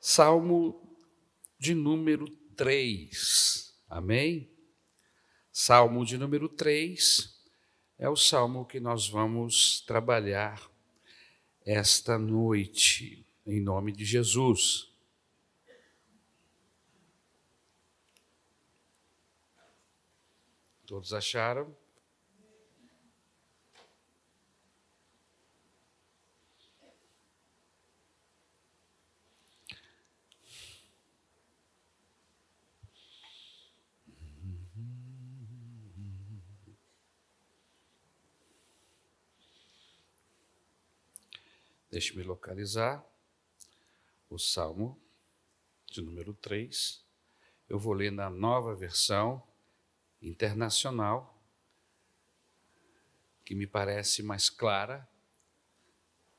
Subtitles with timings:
[0.00, 0.96] Salmo
[1.58, 3.78] de número 3.
[3.86, 4.50] Amém?
[5.52, 7.38] Salmo de número 3
[7.98, 10.70] é o salmo que nós vamos trabalhar
[11.66, 14.90] esta noite, em nome de Jesus.
[20.86, 21.76] Todos acharam?
[41.90, 43.04] Deixe-me localizar
[44.28, 44.96] o Salmo
[45.90, 47.04] de número 3.
[47.68, 49.42] Eu vou ler na nova versão
[50.22, 51.42] internacional,
[53.44, 55.08] que me parece mais clara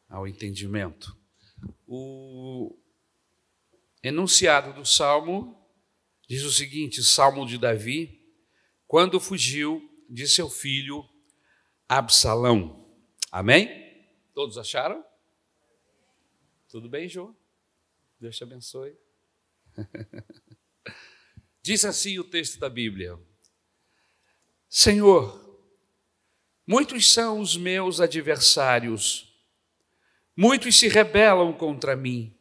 [0.08, 1.18] ao entendimento.
[1.86, 2.78] O
[4.02, 5.62] enunciado do Salmo
[6.30, 8.26] diz o seguinte: Salmo de Davi,
[8.88, 11.06] quando fugiu de seu filho
[11.90, 12.90] Absalão.
[13.30, 14.08] Amém?
[14.34, 15.11] Todos acharam?
[16.72, 17.36] Tudo bem, João?
[18.18, 18.96] Deus te abençoe.
[21.62, 23.20] Diz assim o texto da Bíblia:
[24.70, 25.68] Senhor,
[26.66, 29.38] muitos são os meus adversários,
[30.34, 32.34] muitos se rebelam contra mim,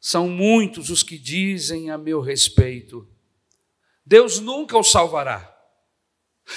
[0.00, 3.06] são muitos os que dizem a meu respeito.
[4.02, 5.54] Deus nunca o salvará,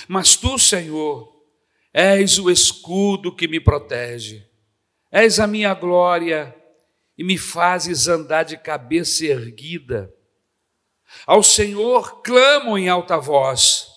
[0.07, 1.45] mas tu, Senhor,
[1.91, 4.49] és o escudo que me protege,
[5.11, 6.55] és a minha glória
[7.19, 10.09] e me fazes andar de cabeça erguida.
[11.27, 13.87] Ao Senhor clamo em alta voz,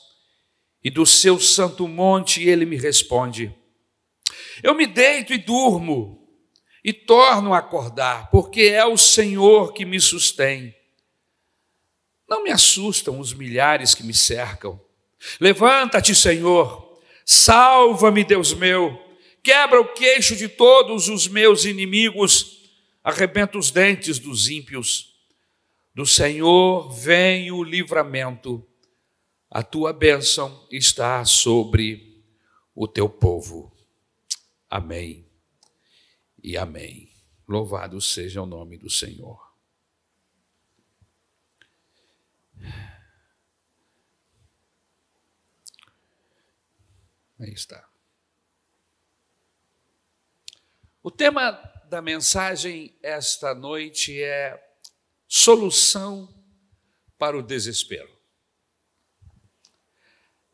[0.83, 3.55] e do seu santo monte ele me responde.
[4.61, 6.29] Eu me deito e durmo,
[6.83, 10.75] e torno a acordar, porque é o Senhor que me sustém.
[12.29, 14.81] Não me assustam os milhares que me cercam.
[15.39, 19.01] Levanta-te, Senhor, salva-me, Deus meu,
[19.45, 22.62] quebra o queixo de todos os meus inimigos
[23.03, 25.13] arrebenta os dentes dos ímpios.
[25.95, 28.67] Do Senhor vem o livramento,
[29.51, 32.25] a tua bênção está sobre
[32.75, 33.71] o teu povo.
[34.71, 35.29] Amém
[36.43, 37.13] e amém.
[37.47, 39.53] Louvado seja o nome do Senhor.
[47.39, 47.87] Aí está.
[51.03, 54.59] O tema da mensagem esta noite é
[55.29, 56.27] solução
[57.19, 58.11] para o desespero.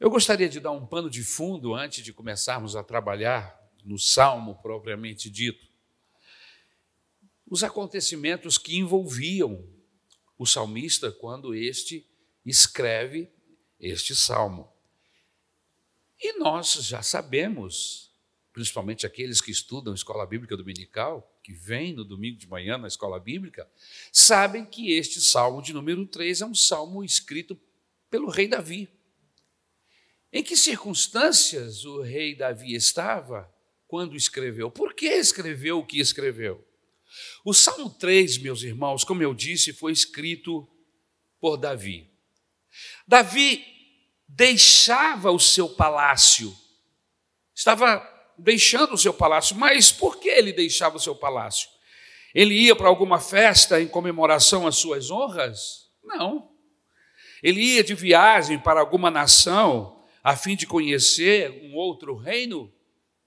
[0.00, 4.56] Eu gostaria de dar um pano de fundo antes de começarmos a trabalhar no salmo
[4.60, 5.64] propriamente dito.
[7.46, 9.64] Os acontecimentos que envolviam
[10.36, 12.04] o salmista quando este
[12.44, 13.30] escreve
[13.78, 14.72] este salmo.
[16.18, 18.07] E nós já sabemos
[18.58, 23.20] principalmente aqueles que estudam escola bíblica dominical, que vêm no domingo de manhã na escola
[23.20, 23.70] bíblica,
[24.12, 27.56] sabem que este salmo de número 3 é um salmo escrito
[28.10, 28.88] pelo rei Davi.
[30.32, 33.48] Em que circunstâncias o rei Davi estava
[33.86, 34.72] quando escreveu?
[34.72, 36.66] Por que escreveu o que escreveu?
[37.44, 40.68] O Salmo 3, meus irmãos, como eu disse, foi escrito
[41.40, 42.10] por Davi.
[43.06, 43.64] Davi
[44.26, 46.52] deixava o seu palácio,
[47.54, 49.56] estava deixando o seu palácio.
[49.56, 51.68] Mas por que ele deixava o seu palácio?
[52.34, 55.90] Ele ia para alguma festa em comemoração às suas honras?
[56.04, 56.50] Não.
[57.42, 62.72] Ele ia de viagem para alguma nação a fim de conhecer um outro reino?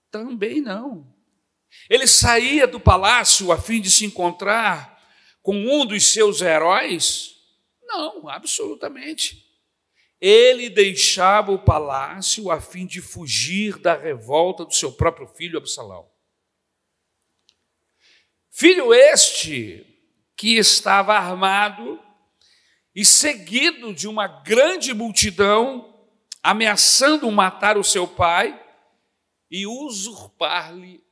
[0.09, 1.07] Também não.
[1.89, 5.01] Ele saía do palácio a fim de se encontrar
[5.41, 7.35] com um dos seus heróis?
[7.83, 9.50] Não, absolutamente
[10.21, 16.07] ele deixava o palácio a fim de fugir da revolta do seu próprio filho Absalão.
[18.51, 19.83] Filho este
[20.37, 21.99] que estava armado
[22.93, 26.07] e seguido de uma grande multidão,
[26.43, 28.63] ameaçando matar o seu pai
[29.49, 31.03] e usurpar-lhe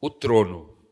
[0.00, 0.86] o trono.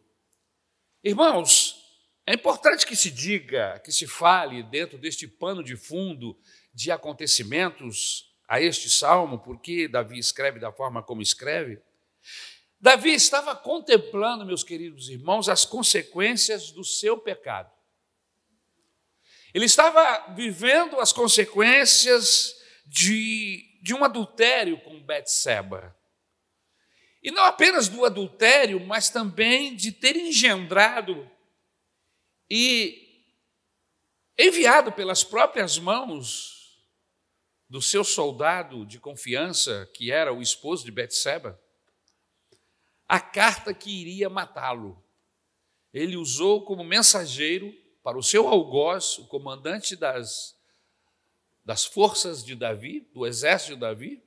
[1.04, 1.80] Irmãos,
[2.26, 6.36] é importante que se diga, que se fale dentro deste pano de fundo
[6.80, 11.78] de acontecimentos a este salmo, porque Davi escreve da forma como escreve.
[12.80, 17.70] Davi estava contemplando, meus queridos irmãos, as consequências do seu pecado.
[19.52, 22.54] Ele estava vivendo as consequências
[22.86, 25.94] de, de um adultério com Betseba.
[27.22, 31.30] E não apenas do adultério, mas também de ter engendrado
[32.48, 33.26] E
[34.38, 36.49] enviado pelas próprias mãos
[37.70, 41.58] do seu soldado de confiança, que era o esposo de Betseba,
[43.06, 45.00] a carta que iria matá-lo.
[45.92, 47.72] Ele usou como mensageiro
[48.02, 50.58] para o seu algoz, o comandante das,
[51.64, 54.22] das forças de Davi, do exército de Davi,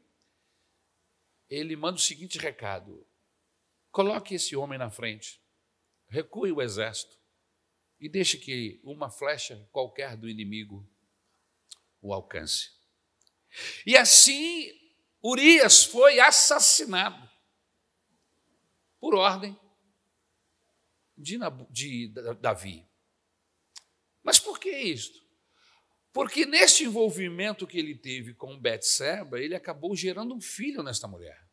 [1.49, 3.05] ele manda o seguinte recado:
[3.91, 5.41] coloque esse homem na frente,
[6.07, 7.17] recue o exército
[7.99, 10.89] e deixe que uma flecha qualquer do inimigo
[12.01, 12.82] o alcance.
[13.85, 14.71] E assim
[15.23, 17.29] Urias foi assassinado
[18.99, 19.57] por ordem
[21.17, 21.37] de,
[21.69, 22.87] de Davi.
[24.23, 25.21] Mas por que isto?
[26.11, 31.43] Porque neste envolvimento que ele teve com Betseba, ele acabou gerando um filho nesta mulher.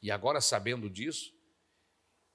[0.00, 1.34] E agora, sabendo disso,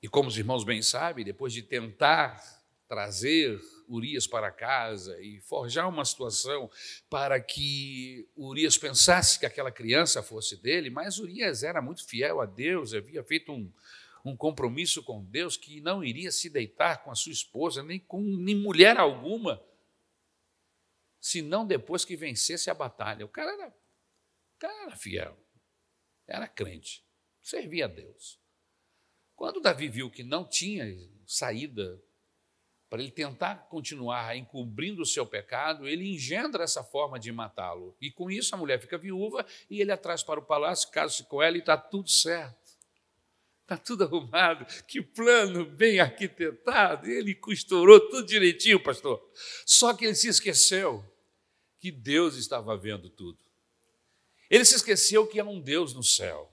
[0.02, 2.61] e como os irmãos bem sabem, depois de tentar
[2.92, 3.58] trazer
[3.88, 6.70] Urias para casa e forjar uma situação
[7.10, 12.46] para que Urias pensasse que aquela criança fosse dele, mas Urias era muito fiel a
[12.46, 13.72] Deus, havia feito um,
[14.26, 18.22] um compromisso com Deus que não iria se deitar com a sua esposa, nem com
[18.22, 19.64] nem mulher alguma,
[21.18, 23.26] senão depois que vencesse a batalha.
[23.26, 25.38] O cara era, o cara era fiel,
[26.28, 27.06] era crente,
[27.42, 28.38] servia a Deus.
[29.34, 30.86] Quando Davi viu que não tinha
[31.26, 31.98] saída
[32.92, 37.96] para ele tentar continuar encobrindo o seu pecado, ele engendra essa forma de matá-lo.
[38.02, 41.42] E com isso a mulher fica viúva e ele atrás para o palácio, casa-se com
[41.42, 42.70] ela e está tudo certo.
[43.62, 47.10] Está tudo arrumado, que plano bem arquitetado.
[47.10, 49.26] Ele costurou tudo direitinho, pastor.
[49.66, 51.02] Só que ele se esqueceu
[51.80, 53.40] que Deus estava vendo tudo.
[54.50, 56.52] Ele se esqueceu que há um Deus no céu.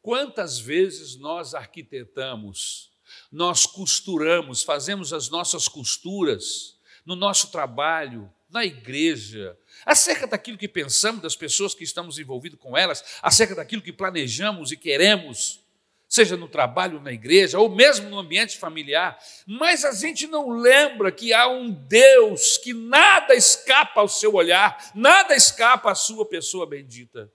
[0.00, 2.87] Quantas vezes nós arquitetamos,
[3.30, 11.22] nós costuramos, fazemos as nossas costuras no nosso trabalho, na igreja, acerca daquilo que pensamos
[11.22, 15.60] das pessoas que estamos envolvidos com elas, acerca daquilo que planejamos e queremos,
[16.08, 21.12] seja no trabalho, na igreja, ou mesmo no ambiente familiar, mas a gente não lembra
[21.12, 26.66] que há um Deus que nada escapa ao seu olhar, nada escapa à sua pessoa
[26.66, 27.30] bendita.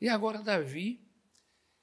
[0.00, 1.00] E agora Davi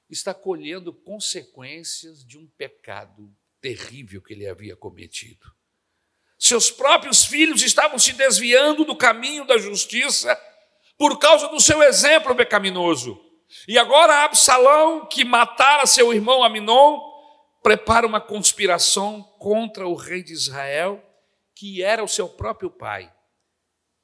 [0.10, 5.54] está colhendo consequências de um pecado terrível que ele havia cometido.
[6.38, 10.40] Seus próprios filhos estavam se desviando do caminho da justiça
[10.98, 13.20] por causa do seu exemplo pecaminoso.
[13.68, 17.00] E agora Absalão, que matara seu irmão Aminon,
[17.62, 21.04] prepara uma conspiração contra o rei de Israel,
[21.56, 23.14] que era o seu próprio pai.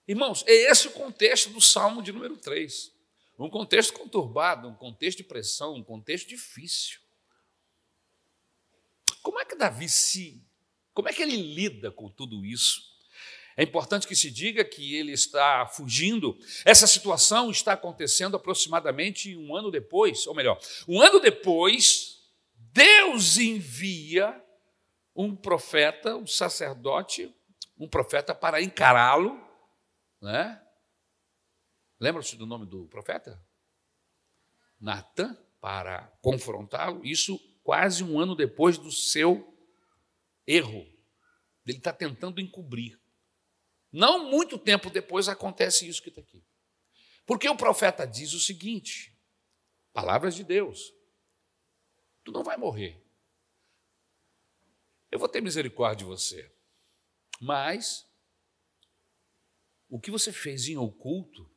[0.08, 2.95] Irmãos, é esse o contexto do Salmo de número 3.
[3.38, 7.00] Um contexto conturbado, um contexto de pressão, um contexto difícil.
[9.22, 10.42] Como é que Davi se.
[10.94, 12.96] Como é que ele lida com tudo isso?
[13.58, 16.38] É importante que se diga que ele está fugindo.
[16.66, 22.20] Essa situação está acontecendo aproximadamente um ano depois, ou melhor, um ano depois,
[22.74, 24.42] Deus envia
[25.16, 27.34] um profeta, um sacerdote,
[27.78, 29.42] um profeta para encará-lo,
[30.22, 30.62] né?
[32.00, 33.42] Lembra-se do nome do profeta?
[34.80, 39.58] Natan, para confrontá-lo, isso quase um ano depois do seu
[40.46, 40.86] erro.
[41.66, 43.00] Ele está tentando encobrir.
[43.92, 46.44] Não muito tempo depois acontece isso que está aqui.
[47.26, 49.18] Porque o profeta diz o seguinte:
[49.94, 50.94] palavras de Deus,
[52.24, 53.02] tu não vai morrer.
[55.10, 56.52] Eu vou ter misericórdia de você.
[57.40, 58.06] Mas
[59.90, 61.50] o que você fez em oculto,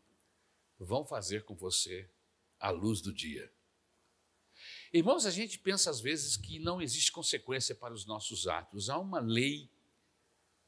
[0.78, 2.08] vão fazer com você
[2.58, 3.50] a luz do dia.
[4.92, 8.88] Irmãos, a gente pensa às vezes que não existe consequência para os nossos atos.
[8.88, 9.70] Há uma lei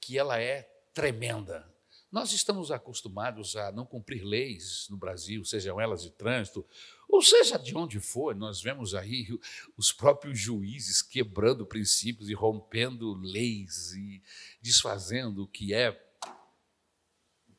[0.01, 0.63] que ela é
[0.93, 1.73] tremenda.
[2.11, 6.67] Nós estamos acostumados a não cumprir leis no Brasil, sejam elas de trânsito,
[7.09, 9.29] ou seja de onde for, nós vemos aí
[9.77, 14.23] os próprios juízes quebrando princípios e rompendo leis e
[14.61, 16.07] desfazendo o que é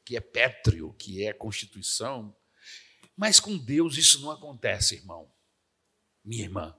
[0.04, 2.36] que é pétreo, que é constituição.
[3.22, 5.32] Mas com Deus isso não acontece, irmão,
[6.26, 6.76] minha irmã.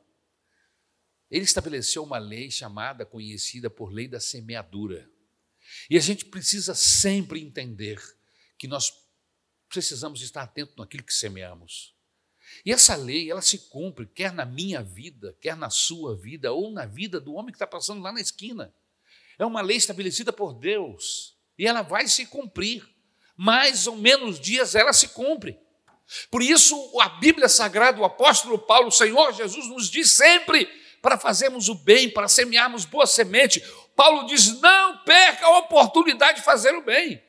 [1.30, 5.08] Ele estabeleceu uma lei chamada, conhecida por lei da semeadura.
[5.88, 8.02] E a gente precisa sempre entender
[8.58, 8.92] que nós
[9.68, 11.94] precisamos estar atentos naquilo que semeamos.
[12.66, 16.72] E essa lei, ela se cumpre, quer na minha vida, quer na sua vida, ou
[16.72, 18.74] na vida do homem que está passando lá na esquina.
[19.38, 22.84] É uma lei estabelecida por Deus e ela vai se cumprir.
[23.36, 25.56] Mais ou menos dias ela se cumpre.
[26.30, 30.68] Por isso, a Bíblia Sagrada, o apóstolo Paulo, o Senhor Jesus nos diz sempre:
[31.02, 33.60] para fazermos o bem, para semearmos boa semente.
[33.96, 37.22] Paulo diz: não perca a oportunidade de fazer o bem.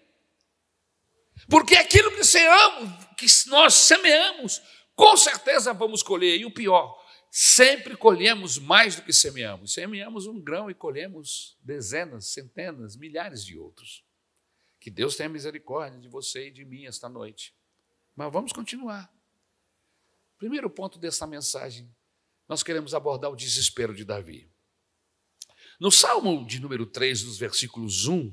[1.50, 4.62] Porque aquilo que seamos, que nós semeamos,
[4.96, 6.40] com certeza vamos colher.
[6.40, 6.96] E o pior,
[7.32, 9.74] sempre colhemos mais do que semeamos.
[9.74, 14.06] Semeamos um grão e colhemos dezenas, centenas, milhares de outros.
[14.80, 17.54] Que Deus tenha misericórdia de você e de mim esta noite.
[18.15, 19.12] Mas vamos continuar.
[20.38, 21.89] Primeiro ponto dessa mensagem,
[22.48, 24.51] nós queremos abordar o desespero de Davi.
[25.79, 28.32] No Salmo de número 3, dos versículos 1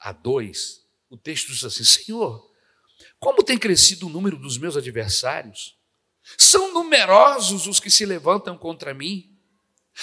[0.00, 2.50] a 2, o texto diz assim: Senhor,
[3.18, 5.78] como tem crescido o número dos meus adversários?
[6.38, 9.38] São numerosos os que se levantam contra mim.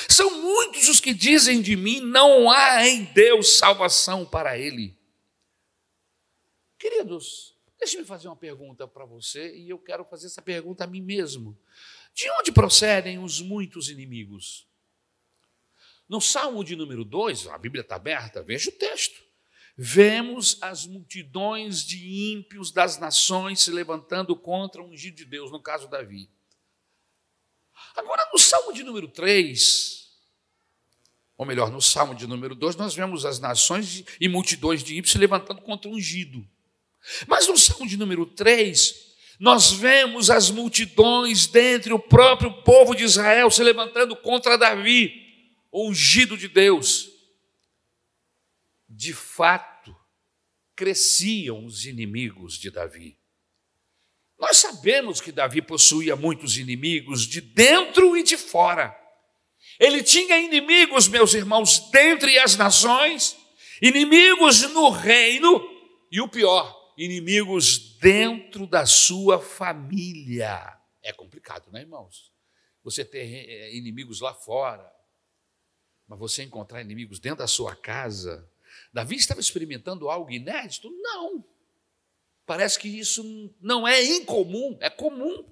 [0.09, 4.97] São muitos os que dizem de mim: não há em Deus salvação para ele.
[6.77, 11.01] Queridos, deixe-me fazer uma pergunta para você e eu quero fazer essa pergunta a mim
[11.01, 11.57] mesmo.
[12.13, 14.67] De onde procedem os muitos inimigos?
[16.09, 19.21] No Salmo de número 2, a Bíblia está aberta, veja o texto.
[19.75, 25.61] Vemos as multidões de ímpios das nações se levantando contra o ungido de Deus, no
[25.61, 26.29] caso Davi.
[27.95, 30.07] Agora, no Salmo de número 3,
[31.37, 35.11] ou melhor, no Salmo de número 2, nós vemos as nações e multidões de ímpios
[35.11, 36.47] se levantando contra o ungido.
[37.27, 38.95] Mas no Salmo de número 3,
[39.39, 45.13] nós vemos as multidões dentre o próprio povo de Israel se levantando contra Davi,
[45.71, 47.17] ungido de Deus
[48.89, 49.95] de fato,
[50.75, 53.17] cresciam os inimigos de Davi.
[54.39, 58.95] Nós sabemos que Davi possuía muitos inimigos de dentro e de fora.
[59.79, 63.35] Ele tinha inimigos, meus irmãos, dentre as nações,
[63.81, 65.63] inimigos no reino
[66.11, 70.75] e o pior, inimigos dentro da sua família.
[71.03, 72.33] É complicado, né, irmãos?
[72.83, 74.91] Você ter eh, inimigos lá fora,
[76.07, 78.49] mas você encontrar inimigos dentro da sua casa,
[78.91, 80.89] Davi estava experimentando algo inédito?
[80.89, 81.45] Não.
[82.45, 85.45] Parece que isso não é incomum, é comum.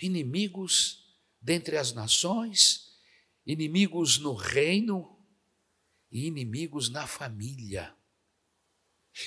[0.00, 2.98] Inimigos dentre as nações,
[3.46, 5.16] inimigos no reino
[6.10, 7.96] e inimigos na família.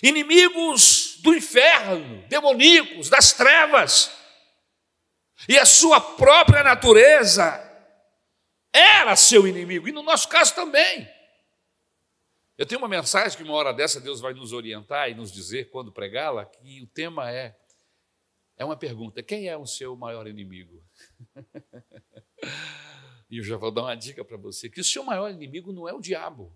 [0.03, 4.11] Inimigos do inferno, demoníacos, das trevas.
[5.47, 7.63] E a sua própria natureza
[8.73, 11.07] era seu inimigo, e no nosso caso também.
[12.57, 15.69] Eu tenho uma mensagem que uma hora dessa Deus vai nos orientar e nos dizer
[15.69, 17.55] quando pregá-la, que o tema é
[18.57, 20.83] é uma pergunta: quem é o seu maior inimigo?
[23.29, 25.87] e eu já vou dar uma dica para você: que o seu maior inimigo não
[25.87, 26.51] é o diabo.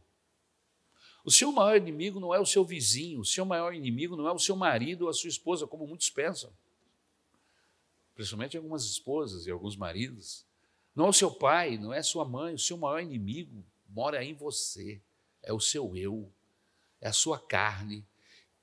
[1.24, 4.32] O seu maior inimigo não é o seu vizinho, o seu maior inimigo não é
[4.32, 6.51] o seu marido ou a sua esposa, como muitos pensam.
[8.16, 10.46] Principalmente algumas esposas e alguns maridos.
[10.96, 14.24] Não é o seu pai, não é a sua mãe, o seu maior inimigo mora
[14.24, 15.01] em você
[15.44, 16.32] é o seu eu,
[17.00, 18.06] é a sua carne,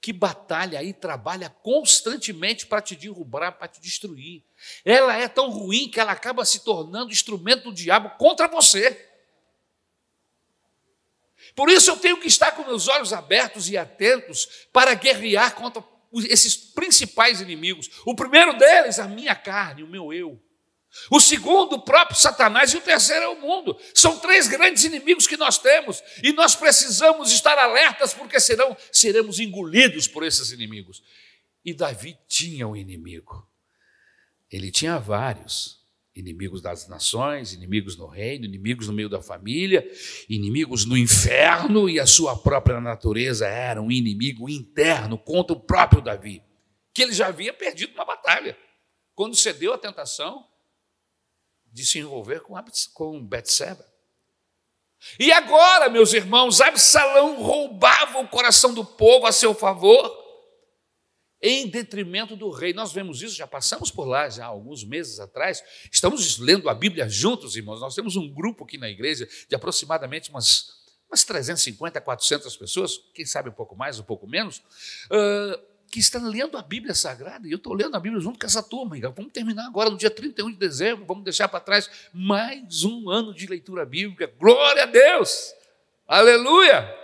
[0.00, 4.44] que batalha e trabalha constantemente para te derrubar, para te destruir.
[4.84, 9.07] Ela é tão ruim que ela acaba se tornando instrumento do diabo contra você.
[11.54, 15.82] Por isso eu tenho que estar com meus olhos abertos e atentos para guerrear contra
[16.28, 17.90] esses principais inimigos.
[18.06, 20.40] O primeiro deles, a minha carne, o meu eu.
[21.10, 23.78] O segundo, o próprio Satanás, e o terceiro é o mundo.
[23.94, 29.38] São três grandes inimigos que nós temos, e nós precisamos estar alertas, porque senão seremos
[29.38, 31.02] engolidos por esses inimigos.
[31.64, 33.46] E Davi tinha um inimigo.
[34.50, 35.77] Ele tinha vários:
[36.18, 39.88] inimigos das nações, inimigos no reino, inimigos no meio da família,
[40.28, 46.02] inimigos no inferno, e a sua própria natureza era um inimigo interno contra o próprio
[46.02, 46.42] Davi,
[46.92, 48.56] que ele já havia perdido uma batalha.
[49.14, 50.44] Quando cedeu à tentação,
[51.72, 52.54] de se envolver com,
[52.94, 53.86] com Betseba.
[55.18, 60.17] E agora, meus irmãos, Absalão roubava o coração do povo a seu favor,
[61.40, 62.72] em detrimento do rei.
[62.72, 65.62] Nós vemos isso, já passamos por lá já alguns meses atrás.
[65.90, 67.80] Estamos lendo a Bíblia juntos, irmãos.
[67.80, 70.70] Nós temos um grupo aqui na igreja de aproximadamente umas,
[71.08, 74.58] umas 350, 400 pessoas, quem sabe um pouco mais, um pouco menos.
[75.10, 78.46] Uh, que estão lendo a Bíblia Sagrada, e eu estou lendo a Bíblia junto com
[78.46, 78.96] essa turma.
[79.14, 83.32] Vamos terminar agora no dia 31 de dezembro, vamos deixar para trás mais um ano
[83.32, 84.30] de leitura bíblica.
[84.38, 85.54] Glória a Deus!
[86.06, 86.94] Aleluia!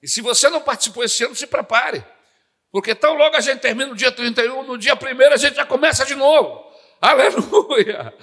[0.00, 2.04] E se você não participou esse ano, se prepare,
[2.70, 5.66] porque tão logo a gente termina no dia 31, no dia 1 a gente já
[5.66, 6.70] começa de novo.
[7.00, 8.16] Aleluia!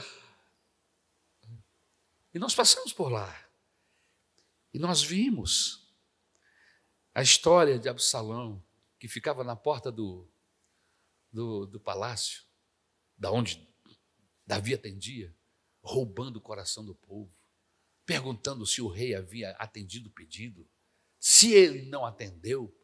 [2.33, 3.33] E nós passamos por lá,
[4.73, 5.85] e nós vimos
[7.13, 8.61] a história de Absalão,
[8.99, 10.27] que ficava na porta do,
[11.31, 12.43] do, do palácio,
[13.17, 13.65] da onde
[14.45, 15.33] Davi atendia,
[15.81, 17.33] roubando o coração do povo,
[18.05, 20.67] perguntando se o rei havia atendido o pedido.
[21.19, 22.75] Se ele não atendeu,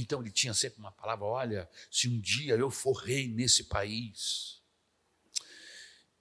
[0.00, 4.62] então ele tinha sempre uma palavra: olha, se um dia eu for rei nesse país,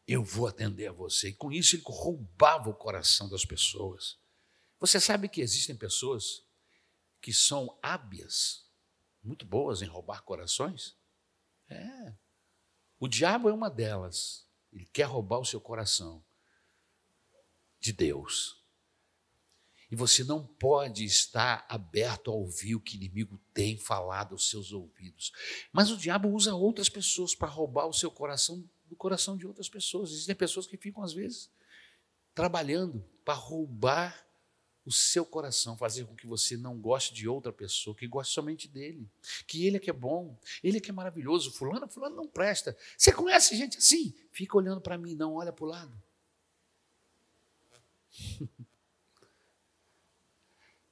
[0.07, 1.29] eu vou atender a você.
[1.29, 4.17] E com isso ele roubava o coração das pessoas.
[4.79, 6.45] Você sabe que existem pessoas
[7.21, 8.65] que são hábias,
[9.21, 10.95] muito boas em roubar corações?
[11.69, 12.15] É.
[12.99, 14.47] O diabo é uma delas.
[14.71, 16.23] Ele quer roubar o seu coração
[17.79, 18.56] de Deus.
[19.89, 24.49] E você não pode estar aberto a ouvir o que o inimigo tem falado aos
[24.49, 25.31] seus ouvidos.
[25.71, 29.69] Mas o diabo usa outras pessoas para roubar o seu coração do coração de outras
[29.69, 30.11] pessoas.
[30.11, 31.49] Existem pessoas que ficam, às vezes,
[32.33, 34.25] trabalhando para roubar
[34.85, 38.69] o seu coração, fazer com que você não goste de outra pessoa, que goste somente
[38.69, 39.09] dele,
[39.45, 42.77] que ele é que é bom, ele é que é maravilhoso, fulano, fulano não presta.
[42.97, 44.15] Você conhece gente assim?
[44.31, 46.01] Fica olhando para mim, não olha para o lado.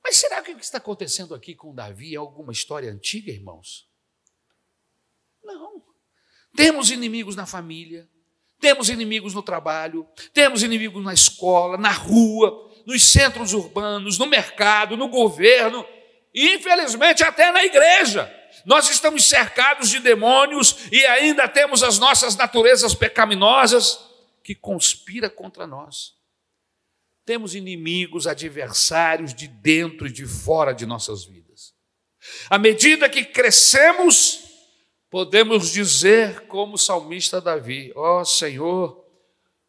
[0.06, 3.90] Mas será que o que está acontecendo aqui com Davi é alguma história antiga, irmãos?
[5.44, 5.82] Não.
[6.56, 8.08] Temos inimigos na família,
[8.60, 14.96] temos inimigos no trabalho, temos inimigos na escola, na rua, nos centros urbanos, no mercado,
[14.96, 15.84] no governo
[16.32, 18.32] e, infelizmente, até na igreja.
[18.64, 24.00] Nós estamos cercados de demônios e ainda temos as nossas naturezas pecaminosas
[24.44, 26.15] que conspira contra nós.
[27.26, 31.74] Temos inimigos, adversários de dentro e de fora de nossas vidas.
[32.50, 34.46] À medida que crescemos,
[35.10, 39.04] podemos dizer, como o salmista Davi: Ó oh, Senhor,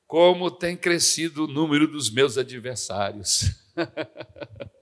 [0.06, 3.52] como tem crescido o número dos meus adversários.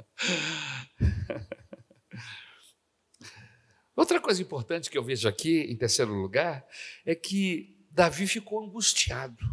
[3.97, 6.67] Outra coisa importante que eu vejo aqui, em terceiro lugar,
[7.07, 9.45] é que Davi ficou angustiado.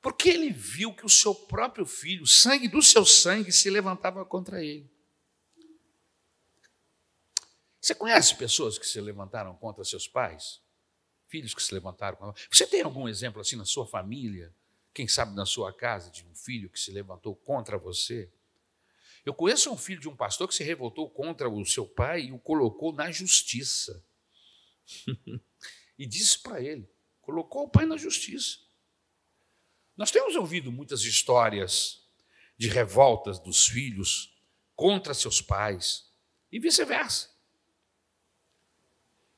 [0.00, 4.24] Porque ele viu que o seu próprio filho, o sangue do seu sangue, se levantava
[4.24, 4.88] contra ele.
[7.80, 10.60] Você conhece pessoas que se levantaram contra seus pais?
[11.26, 12.42] Filhos que se levantaram contra.
[12.50, 14.54] Você tem algum exemplo assim na sua família?
[14.94, 18.30] Quem sabe na sua casa, de um filho que se levantou contra você?
[19.24, 22.32] Eu conheço um filho de um pastor que se revoltou contra o seu pai e
[22.32, 24.04] o colocou na justiça.
[25.98, 26.88] e disse para ele:
[27.20, 28.58] colocou o pai na justiça.
[29.98, 32.00] Nós temos ouvido muitas histórias
[32.56, 34.32] de revoltas dos filhos
[34.76, 36.04] contra seus pais
[36.52, 37.28] e vice-versa.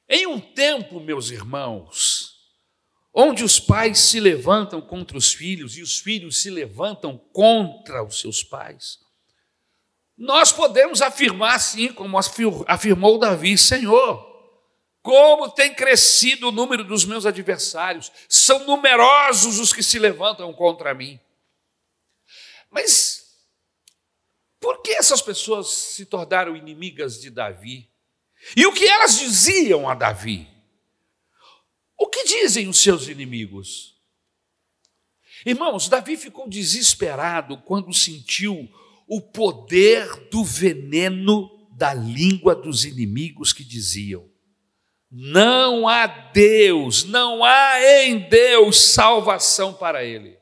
[0.06, 2.36] Em um tempo, meus irmãos,
[3.14, 8.20] onde os pais se levantam contra os filhos e os filhos se levantam contra os
[8.20, 8.98] seus pais,
[10.14, 12.18] nós podemos afirmar, assim como
[12.68, 14.29] afirmou Davi: Senhor,
[15.02, 20.94] como tem crescido o número dos meus adversários, são numerosos os que se levantam contra
[20.94, 21.18] mim.
[22.70, 23.20] Mas
[24.60, 27.90] por que essas pessoas se tornaram inimigas de Davi?
[28.56, 30.48] E o que elas diziam a Davi?
[31.96, 33.98] O que dizem os seus inimigos?
[35.44, 38.68] Irmãos, Davi ficou desesperado quando sentiu
[39.08, 44.29] o poder do veneno da língua dos inimigos que diziam:
[45.10, 50.38] não há Deus, não há em Deus salvação para ele.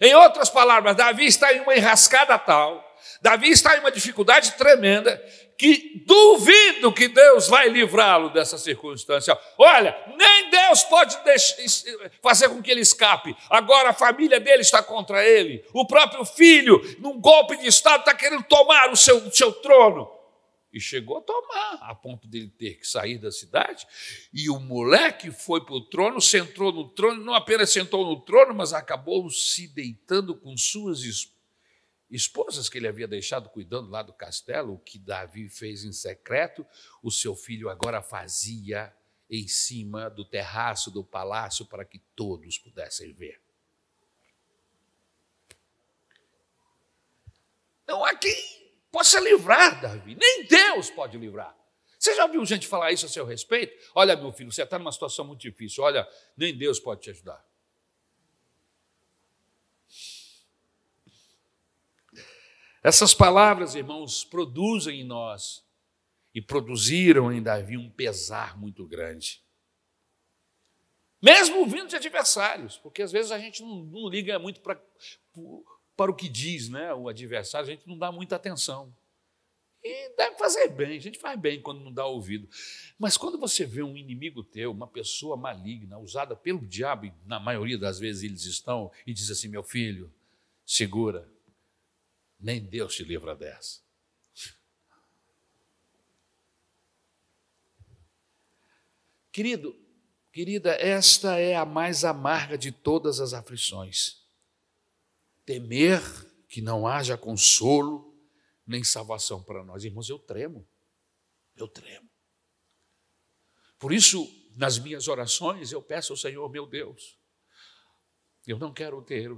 [0.00, 2.84] Em outras palavras, Davi está em uma enrascada tal,
[3.22, 5.22] Davi está em uma dificuldade tremenda,
[5.56, 9.38] que duvido que Deus vai livrá-lo dessa circunstância.
[9.58, 11.18] Olha, nem Deus pode
[12.22, 13.36] fazer com que ele escape.
[13.50, 15.62] Agora a família dele está contra ele.
[15.74, 20.10] O próprio filho, num golpe de Estado, está querendo tomar o seu, o seu trono.
[20.72, 23.86] E chegou a tomar, a ponto dele ter que sair da cidade.
[24.32, 28.54] E o moleque foi para o trono, sentou no trono, não apenas sentou no trono,
[28.54, 31.00] mas acabou se deitando com suas
[32.08, 36.64] esposas que ele havia deixado cuidando lá do castelo, o que Davi fez em secreto,
[37.02, 38.94] o seu filho agora fazia
[39.28, 43.40] em cima do terraço do palácio para que todos pudessem ver.
[47.84, 48.04] Então,
[48.90, 50.16] aqui possa livrar Davi.
[50.16, 51.56] Nem Deus pode livrar.
[51.98, 53.72] Você já ouviu gente falar isso a seu respeito?
[53.94, 55.84] Olha, meu filho, você está numa situação muito difícil.
[55.84, 57.44] Olha, nem Deus pode te ajudar.
[62.82, 65.62] Essas palavras, irmãos, produzem em nós
[66.34, 69.42] e produziram em Davi um pesar muito grande.
[71.20, 74.80] Mesmo vindo de adversários, porque às vezes a gente não, não liga muito para
[76.00, 78.90] para o que diz né, o adversário, a gente não dá muita atenção.
[79.84, 82.48] E deve fazer bem, a gente faz bem quando não dá ouvido.
[82.98, 87.38] Mas quando você vê um inimigo teu, uma pessoa maligna, usada pelo diabo, e na
[87.38, 90.10] maioria das vezes eles estão, e diz assim: meu filho,
[90.64, 91.30] segura,
[92.40, 93.82] nem Deus te livra dessa.
[99.30, 99.78] Querido,
[100.32, 104.19] querida, esta é a mais amarga de todas as aflições.
[105.50, 106.00] Temer
[106.46, 108.16] que não haja consolo
[108.64, 109.82] nem salvação para nós.
[109.82, 110.64] Irmãos, eu tremo,
[111.56, 112.08] eu tremo.
[113.76, 117.18] Por isso, nas minhas orações, eu peço ao Senhor, meu Deus,
[118.46, 119.28] eu não quero ter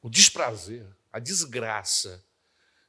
[0.00, 2.26] o desprazer, a desgraça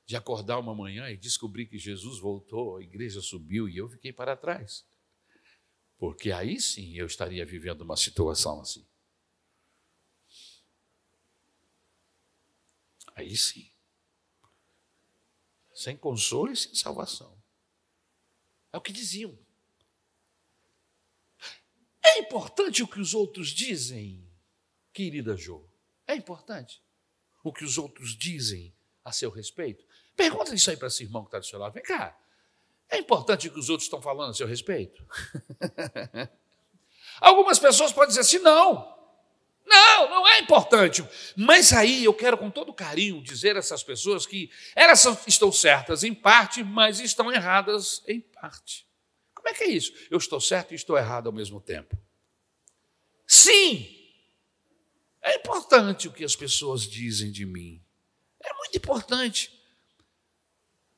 [0.06, 4.14] de acordar uma manhã e descobrir que Jesus voltou, a igreja subiu e eu fiquei
[4.14, 4.86] para trás.
[5.98, 8.88] Porque aí sim eu estaria vivendo uma situação assim.
[13.16, 13.70] Aí sim.
[15.74, 17.42] Sem consolo e sem salvação.
[18.72, 19.38] É o que diziam.
[22.04, 24.30] É importante o que os outros dizem,
[24.92, 25.68] querida Jo.
[26.06, 26.84] É importante
[27.44, 29.86] o que os outros dizem a seu respeito.
[30.16, 31.74] Pergunta isso aí para esse irmão que está do seu lado.
[31.74, 32.18] Vem cá.
[32.90, 35.06] É importante o que os outros estão falando a seu respeito?
[37.20, 38.93] Algumas pessoas podem dizer assim: não.
[39.66, 41.04] Não, não é importante.
[41.36, 46.04] Mas aí eu quero, com todo carinho, dizer a essas pessoas que elas estão certas
[46.04, 48.86] em parte, mas estão erradas em parte.
[49.34, 49.94] Como é que é isso?
[50.10, 51.98] Eu estou certo e estou errado ao mesmo tempo.
[53.28, 53.90] Sim,
[55.22, 57.82] é importante o que as pessoas dizem de mim.
[58.42, 59.52] É muito importante.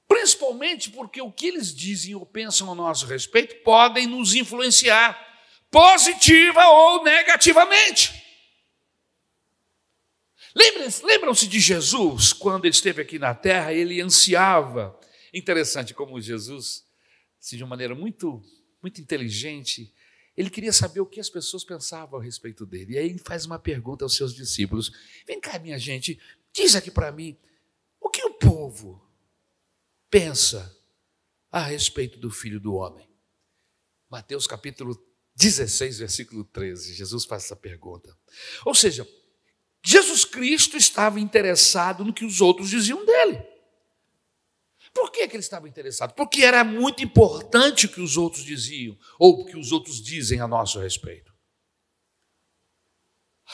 [0.08, 5.20] Principalmente porque o que eles dizem ou pensam a nosso respeito podem nos influenciar,
[5.70, 8.25] positiva ou negativamente.
[10.56, 14.98] Lembram-se de Jesus, quando ele esteve aqui na terra, ele ansiava.
[15.34, 16.86] Interessante como Jesus,
[17.42, 18.42] assim, de uma maneira muito,
[18.82, 19.94] muito inteligente,
[20.38, 22.94] ele queria saber o que as pessoas pensavam a respeito dele.
[22.94, 24.92] E aí ele faz uma pergunta aos seus discípulos:
[25.26, 26.20] Vem cá, minha gente,
[26.54, 27.38] diz aqui para mim,
[28.00, 29.06] o que o povo
[30.10, 30.74] pensa
[31.52, 33.10] a respeito do filho do homem?
[34.10, 35.02] Mateus capítulo
[35.36, 36.94] 16, versículo 13.
[36.94, 38.18] Jesus faz essa pergunta.
[38.66, 39.08] Ou seja,
[39.86, 43.38] Jesus Cristo estava interessado no que os outros diziam dele.
[44.92, 46.16] Por que, que ele estava interessado?
[46.16, 50.42] Porque era muito importante o que os outros diziam, ou o que os outros dizem
[50.42, 51.32] a nosso respeito.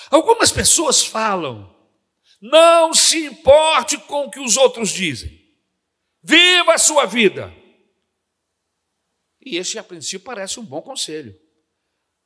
[0.10, 1.76] Algumas pessoas falam,
[2.40, 5.38] não se importe com o que os outros dizem,
[6.24, 7.54] viva a sua vida.
[9.42, 11.38] E este, a princípio, parece um bom conselho.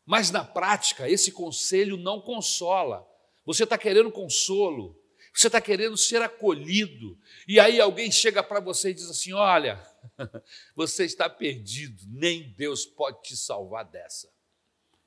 [0.06, 3.15] Mas na prática, esse conselho não consola,
[3.46, 5.00] você está querendo consolo,
[5.34, 9.82] você está querendo ser acolhido, e aí alguém chega para você e diz assim: Olha,
[10.76, 14.34] você está perdido, nem Deus pode te salvar dessa.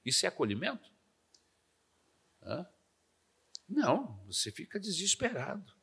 [0.04, 0.90] Isso é acolhimento?
[2.42, 2.66] Hã?
[3.68, 5.74] Não, você fica desesperado.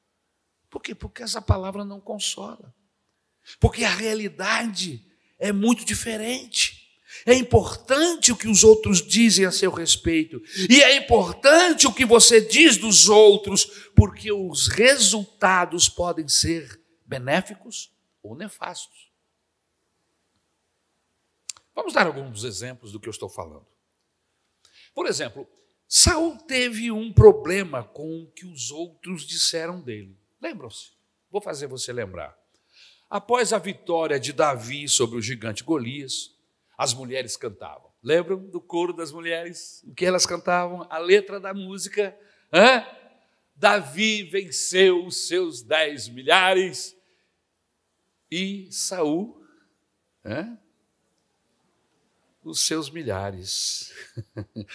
[0.70, 0.96] Por quê?
[0.96, 2.74] Porque essa palavra não consola.
[3.60, 5.06] Porque a realidade
[5.38, 6.75] é muito diferente.
[7.26, 10.42] É importante o que os outros dizem a seu respeito.
[10.70, 17.92] E é importante o que você diz dos outros, porque os resultados podem ser benéficos
[18.24, 19.12] ou nefastos.
[21.76, 23.68] Vamos dar alguns exemplos do que eu estou falando.
[24.94, 25.48] Por exemplo,
[25.88, 30.18] Saul teve um problema com o que os outros disseram dele.
[30.42, 30.92] Lembram-se?
[31.30, 32.36] Vou fazer você lembrar.
[33.10, 36.35] Após a vitória de Davi sobre o gigante Golias,
[36.78, 37.92] as mulheres cantavam.
[38.04, 39.84] Lembram do coro das mulheres?
[39.88, 40.86] O que elas cantavam?
[40.90, 42.18] A letra da música.
[42.54, 42.86] Hã?
[43.56, 46.96] Davi venceu os seus dez milhares
[48.30, 49.42] e Saul
[50.26, 50.58] hã?
[52.44, 53.94] os seus milhares.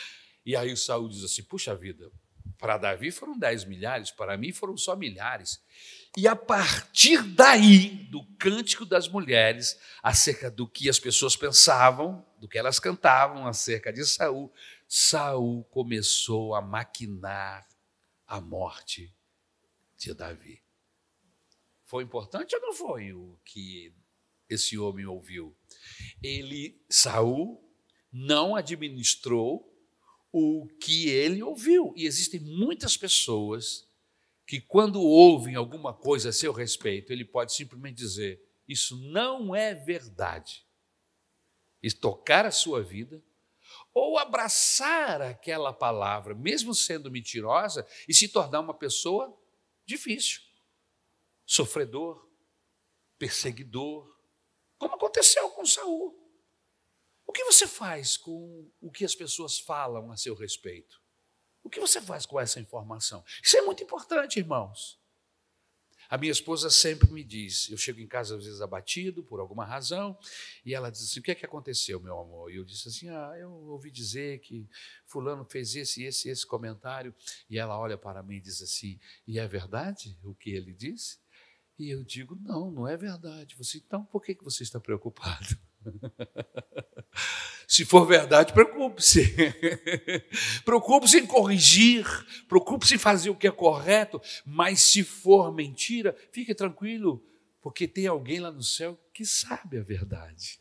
[0.45, 2.11] e aí o Saul diz assim: puxa vida,
[2.59, 5.63] para Davi foram dez milhares, para mim foram só milhares.
[6.17, 12.49] E a partir daí, do cântico das mulheres, acerca do que as pessoas pensavam, do
[12.49, 14.53] que elas cantavam acerca de Saul,
[14.89, 17.67] Saul começou a maquinar
[18.27, 19.15] a morte
[19.97, 20.61] de Davi.
[21.85, 23.95] Foi importante ou não foi o que
[24.49, 25.57] esse homem ouviu?
[26.23, 27.63] Ele, Saul,
[28.13, 29.73] não administrou
[30.33, 31.93] o que ele ouviu.
[31.97, 33.89] E existem muitas pessoas
[34.51, 39.73] que, quando ouvem alguma coisa a seu respeito, ele pode simplesmente dizer: Isso não é
[39.73, 40.67] verdade.
[41.81, 43.23] E tocar a sua vida,
[43.95, 49.41] ou abraçar aquela palavra, mesmo sendo mentirosa, e se tornar uma pessoa
[49.87, 50.41] difícil,
[51.47, 52.29] sofredor,
[53.21, 54.19] perseguidor,
[54.77, 56.13] como aconteceu com Saul.
[57.25, 61.00] O que você faz com o que as pessoas falam a seu respeito?
[61.63, 63.25] O que você faz com essa informação?
[63.43, 65.01] Isso é muito importante, irmãos.
[66.11, 69.65] A minha esposa sempre me diz, eu chego em casa às vezes abatido por alguma
[69.65, 70.19] razão,
[70.65, 73.09] e ela diz assim: "O que é que aconteceu, meu amor?" E eu disse assim:
[73.09, 74.69] "Ah, eu ouvi dizer que
[75.07, 77.15] fulano fez esse, esse, esse comentário".
[77.49, 81.21] E ela olha para mim e diz assim: "E é verdade o que ele disse?"
[81.79, 83.55] E eu digo: "Não, não é verdade".
[83.57, 85.57] Você então, por que que você está preocupado?
[87.67, 89.33] Se for verdade, preocupe-se.
[90.65, 92.05] preocupe-se em corrigir,
[92.49, 97.25] preocupe-se em fazer o que é correto, mas se for mentira, fique tranquilo,
[97.61, 100.59] porque tem alguém lá no céu que sabe a verdade.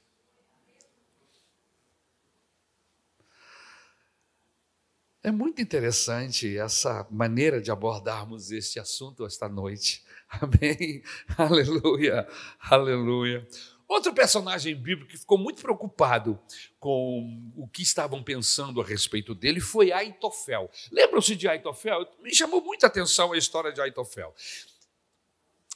[5.22, 10.04] É muito interessante essa maneira de abordarmos este assunto esta noite.
[10.30, 11.04] Amém?
[11.38, 12.28] Aleluia,
[12.60, 13.48] aleluia.
[13.90, 16.40] Outro personagem bíblico que ficou muito preocupado
[16.80, 20.70] com o que estavam pensando a respeito dele foi Aitofel.
[20.92, 22.08] Lembram-se de Aitofel?
[22.22, 24.36] Me chamou muita atenção a história de Aitofel.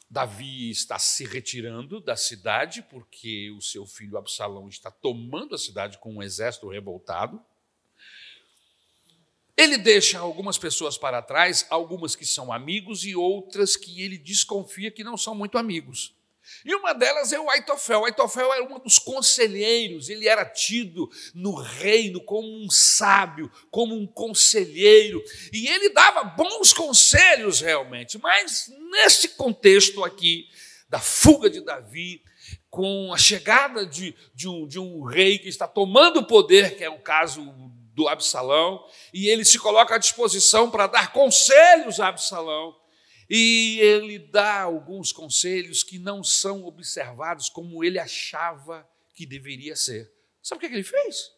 [0.07, 5.97] Davi está se retirando da cidade porque o seu filho Absalão está tomando a cidade
[5.97, 7.43] com um exército revoltado.
[9.57, 14.91] Ele deixa algumas pessoas para trás, algumas que são amigos e outras que ele desconfia
[14.91, 16.13] que não são muito amigos.
[16.65, 18.01] E uma delas é o Aitofel.
[18.01, 23.95] O Aitofel era um dos conselheiros, ele era tido no reino como um sábio, como
[23.95, 28.17] um conselheiro, e ele dava bons conselhos realmente.
[28.17, 30.47] Mas nesse contexto aqui,
[30.89, 32.21] da fuga de Davi,
[32.69, 36.83] com a chegada de, de, um, de um rei que está tomando o poder, que
[36.83, 37.41] é o caso
[37.93, 42.75] do Absalão, e ele se coloca à disposição para dar conselhos a Absalão.
[43.35, 50.13] E ele dá alguns conselhos que não são observados como ele achava que deveria ser.
[50.39, 51.33] Sabe o que, é que ele fez?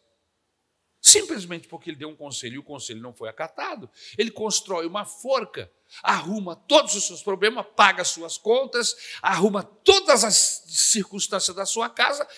[1.00, 5.06] Simplesmente porque ele deu um conselho e o conselho não foi acatado, ele constrói uma
[5.06, 11.64] forca, arruma todos os seus problemas, paga as suas contas, arruma todas as circunstâncias da
[11.64, 12.28] sua casa,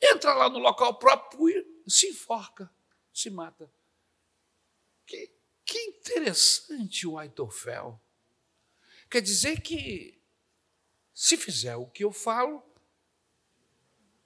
[0.00, 2.72] entra lá no local próprio e se enforca,
[3.12, 3.68] se mata.
[5.04, 5.28] Que,
[5.64, 8.00] que interessante o Aitofel.
[9.10, 10.20] Quer dizer que,
[11.14, 12.62] se fizer o que eu falo,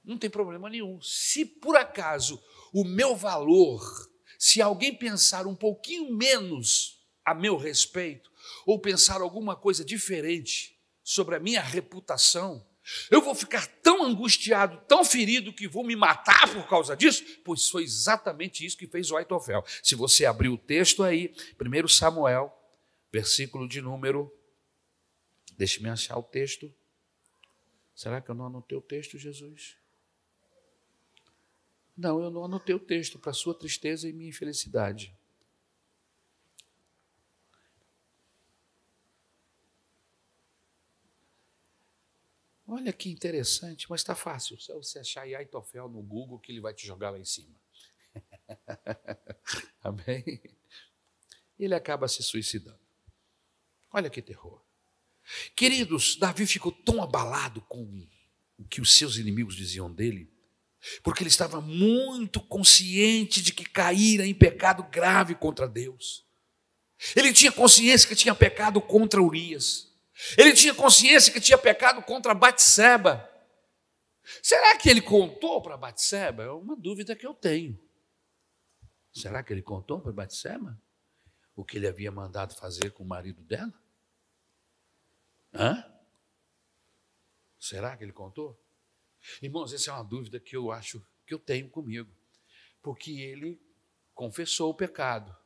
[0.04, 1.00] não tem problema nenhum.
[1.00, 2.42] Se por acaso
[2.72, 3.80] o meu valor,
[4.38, 8.30] se alguém pensar um pouquinho menos a meu respeito,
[8.66, 12.66] ou pensar alguma coisa diferente sobre a minha reputação,
[13.10, 17.24] eu vou ficar tão angustiado, tão ferido, que vou me matar por causa disso?
[17.44, 19.64] Pois foi exatamente isso que fez o Aitofel.
[19.82, 22.52] Se você abrir o texto aí, 1 Samuel,
[23.12, 24.32] versículo de número
[25.62, 26.75] Deixe-me achar o texto.
[27.94, 29.77] Será que eu não anotei o texto, Jesus?
[31.96, 35.16] Não, eu não anotei o texto para sua tristeza e minha infelicidade.
[42.66, 44.59] Olha que interessante, mas está fácil.
[44.59, 47.55] Se você achar Aitofel no Google, que ele vai te jogar lá em cima.
[49.81, 50.42] Amém?
[51.57, 52.83] Ele acaba se suicidando.
[53.92, 54.61] Olha que terror.
[55.54, 58.06] Queridos, Davi ficou tão abalado com
[58.58, 60.30] o que os seus inimigos diziam dele,
[61.02, 66.24] porque ele estava muito consciente de que caíra em pecado grave contra Deus.
[67.16, 69.92] Ele tinha consciência que tinha pecado contra Urias.
[70.37, 73.28] Ele tinha consciência que tinha pecado contra Batseba.
[74.42, 76.44] Será que ele contou para Batseba?
[76.44, 77.78] É uma dúvida que eu tenho.
[79.12, 80.80] Será que ele contou para Batseba
[81.54, 83.72] o que ele havia mandado fazer com o marido dela?
[85.54, 85.84] Hã?
[87.58, 88.60] Será que ele contou?
[89.40, 92.10] Irmãos, essa é uma dúvida que eu acho que eu tenho comigo.
[92.82, 93.60] Porque ele
[94.14, 95.36] confessou o pecado.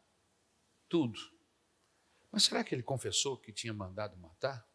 [0.89, 1.21] Tudo.
[2.31, 4.67] Mas será que ele confessou que tinha mandado matar?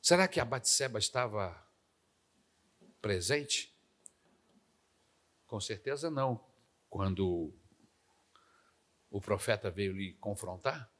[0.00, 1.66] Será que a Batseba estava
[3.00, 3.74] presente?
[5.46, 6.46] Com certeza não.
[6.88, 7.52] Quando
[9.10, 10.90] o profeta veio lhe confrontar,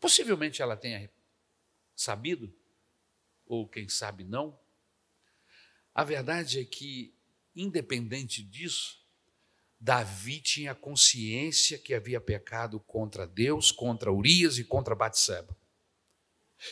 [0.00, 0.98] possivelmente ela tenha
[1.96, 2.54] sabido,
[3.46, 4.58] ou quem sabe não.
[5.94, 7.14] A verdade é que,
[7.54, 8.98] independente disso,
[9.80, 15.56] Davi tinha consciência que havia pecado contra Deus, contra Urias e contra Batseba.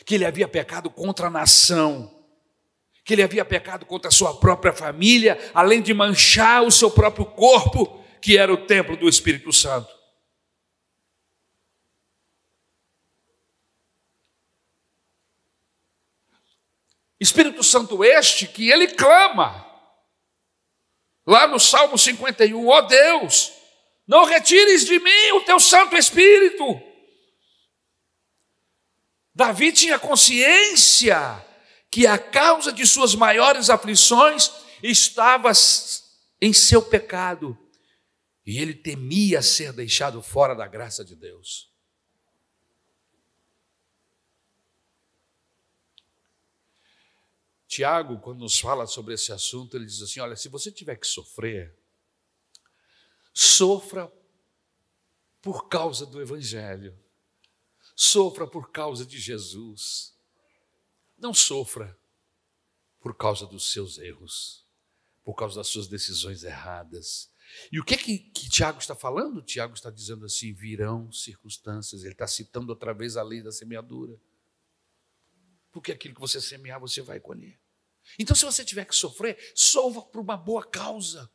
[0.05, 2.25] Que ele havia pecado contra a nação,
[3.05, 7.27] que ele havia pecado contra a sua própria família, além de manchar o seu próprio
[7.27, 9.94] corpo, que era o templo do Espírito Santo.
[17.21, 19.65] Espírito Santo este que ele clama,
[21.27, 23.53] lá no Salmo 51, ó oh Deus,
[24.07, 26.65] não retires de mim o teu Santo Espírito.
[29.35, 31.45] Davi tinha consciência
[31.91, 34.51] que a causa de suas maiores aflições
[34.83, 35.51] estava
[36.41, 37.59] em seu pecado,
[38.45, 41.74] e ele temia ser deixado fora da graça de Deus.
[47.75, 51.09] Tiago, quando nos fala sobre esse assunto, ele diz assim: olha, se você tiver que
[51.09, 51.77] sofrer,
[53.33, 54.13] sofra
[55.43, 56.97] por causa do Evangelho,
[57.97, 60.17] sofra por causa de Jesus,
[61.19, 61.99] não sofra
[63.01, 64.65] por causa dos seus erros,
[65.25, 67.29] por causa das suas decisões erradas.
[67.73, 69.43] E o que que, que Tiago está falando?
[69.43, 74.17] Tiago está dizendo assim: virão circunstâncias, ele está citando outra vez a lei da semeadura.
[75.73, 77.64] Porque aquilo que você semear, você vai colher.
[78.19, 81.31] Então, se você tiver que sofrer, sofra por uma boa causa.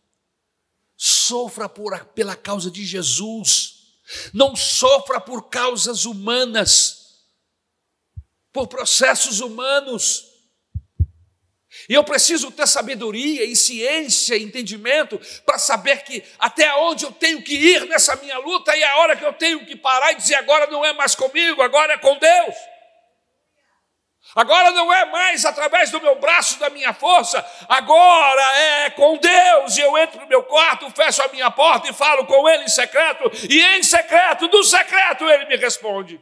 [0.96, 3.80] Sofra por, pela causa de Jesus.
[4.34, 7.24] Não sofra por causas humanas,
[8.52, 10.26] por processos humanos.
[11.88, 17.12] E eu preciso ter sabedoria e ciência e entendimento para saber que até onde eu
[17.12, 20.16] tenho que ir nessa minha luta e a hora que eu tenho que parar e
[20.16, 22.56] dizer agora não é mais comigo, agora é com Deus.
[24.36, 29.78] Agora não é mais através do meu braço, da minha força, agora é com Deus.
[29.78, 32.70] E eu entro no meu quarto, fecho a minha porta e falo com Ele em
[32.70, 36.22] secreto, e em secreto, do secreto, Ele me responde.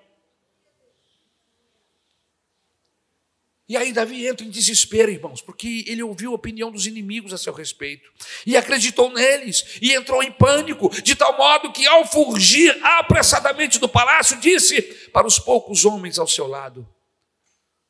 [3.69, 7.37] E aí Davi entra em desespero, irmãos, porque ele ouviu a opinião dos inimigos a
[7.37, 8.09] seu respeito
[8.45, 13.89] e acreditou neles e entrou em pânico, de tal modo que ao fugir apressadamente do
[13.89, 16.87] palácio, disse para os poucos homens ao seu lado: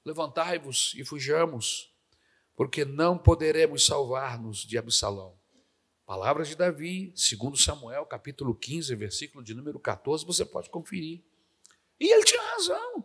[0.07, 1.93] Levantai-vos e fujamos,
[2.55, 5.37] porque não poderemos salvar-nos de Absalão.
[6.05, 11.25] Palavras de Davi, segundo Samuel, capítulo 15, versículo de número 14, você pode conferir.
[11.99, 13.03] E ele tinha razão.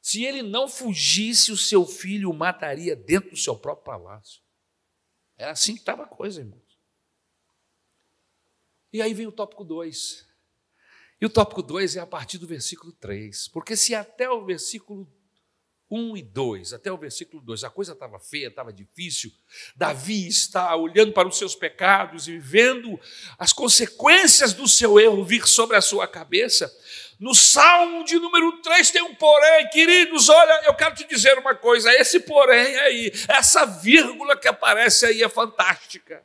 [0.00, 4.40] Se ele não fugisse, o seu filho o mataria dentro do seu próprio palácio.
[5.36, 6.78] Era assim que estava a coisa, irmãos.
[8.92, 10.28] E aí vem o tópico 2.
[11.20, 13.48] E o tópico 2 é a partir do versículo 3.
[13.48, 15.12] Porque se até o versículo
[15.90, 19.32] 1 e 2, até o versículo 2, a coisa estava feia, estava difícil.
[19.74, 23.00] Davi está olhando para os seus pecados e vendo
[23.38, 26.70] as consequências do seu erro vir sobre a sua cabeça.
[27.18, 31.54] No Salmo de número 3 tem um porém, queridos, olha, eu quero te dizer uma
[31.54, 36.22] coisa, esse porém aí, essa vírgula que aparece aí é fantástica.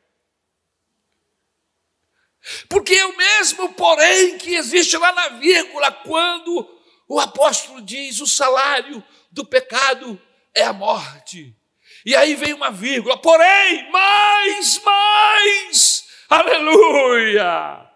[2.67, 8.27] Porque é o mesmo porém que existe lá na vírgula, quando o apóstolo diz o
[8.27, 9.01] salário
[9.33, 10.21] do pecado
[10.53, 11.57] é a morte.
[12.05, 17.89] E aí vem uma vírgula, porém, mais, mais, aleluia.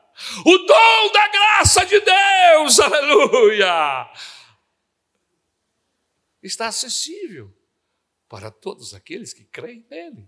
[0.43, 4.11] O dom da graça de Deus, aleluia,
[6.41, 7.55] está acessível
[8.27, 10.27] para todos aqueles que creem nele.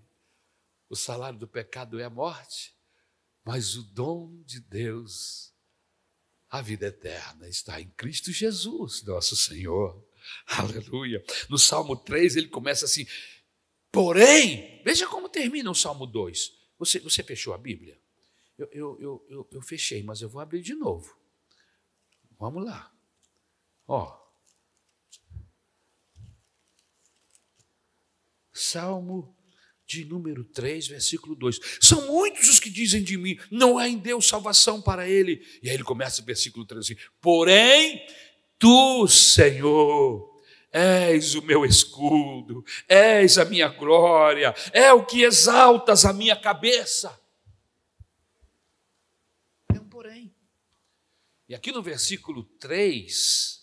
[0.88, 2.76] O salário do pecado é a morte,
[3.44, 5.52] mas o dom de Deus,
[6.50, 10.08] a vida eterna, está em Cristo Jesus, nosso Senhor.
[10.50, 11.24] Aleluia.
[11.48, 13.06] No Salmo 3 ele começa assim:
[13.92, 16.52] porém, veja como termina o Salmo 2.
[16.80, 18.00] Você, você fechou a Bíblia?
[18.58, 21.18] Eu, eu, eu, eu, eu fechei, mas eu vou abrir de novo.
[22.40, 22.92] Vamos lá.
[23.88, 24.18] Ó.
[28.54, 29.36] Salmo
[29.86, 31.60] de número 3, versículo 2.
[31.82, 35.46] São muitos os que dizem de mim, não há em Deus salvação para ele.
[35.64, 38.06] E aí ele começa o versículo 3 assim: Porém,
[38.60, 40.39] Tu, Senhor,
[40.72, 47.20] és o meu escudo, és a minha glória, é o que exaltas a minha cabeça.
[49.74, 50.34] É um porém.
[51.48, 53.60] E aqui no versículo 3,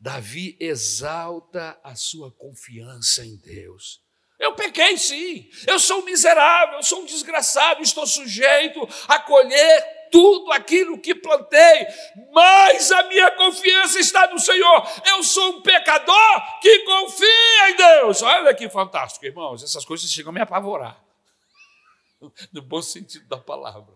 [0.00, 4.02] Davi exalta a sua confiança em Deus.
[4.38, 10.52] Eu pequei sim, eu sou miserável, eu sou um desgraçado, estou sujeito a colher tudo
[10.52, 11.86] aquilo que plantei,
[12.32, 14.86] mas a minha confiança está no Senhor.
[15.06, 18.22] Eu sou um pecador que confia em Deus.
[18.22, 19.64] Olha que fantástico, irmãos.
[19.64, 21.02] Essas coisas chegam a me apavorar,
[22.52, 23.94] no bom sentido da palavra.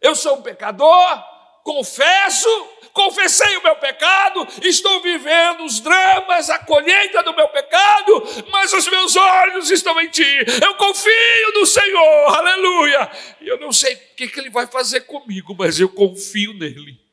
[0.00, 1.35] Eu sou um pecador,
[1.66, 2.48] confesso,
[2.92, 8.86] confessei o meu pecado, estou vivendo os dramas, a colheita do meu pecado, mas os
[8.88, 10.22] meus olhos estão em Ti.
[10.62, 13.10] Eu confio no Senhor, aleluia.
[13.40, 17.04] E eu não sei o que, que Ele vai fazer comigo, mas eu confio nele.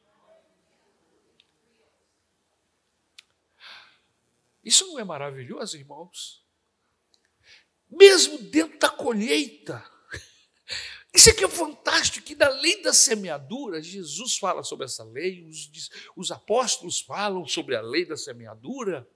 [4.63, 6.45] Isso não é maravilhoso, irmãos?
[7.89, 9.83] Mesmo dentro da colheita.
[11.13, 15.91] Isso aqui é fantástico, que na lei da semeadura, Jesus fala sobre essa lei, os,
[16.15, 19.07] os apóstolos falam sobre a lei da semeadura.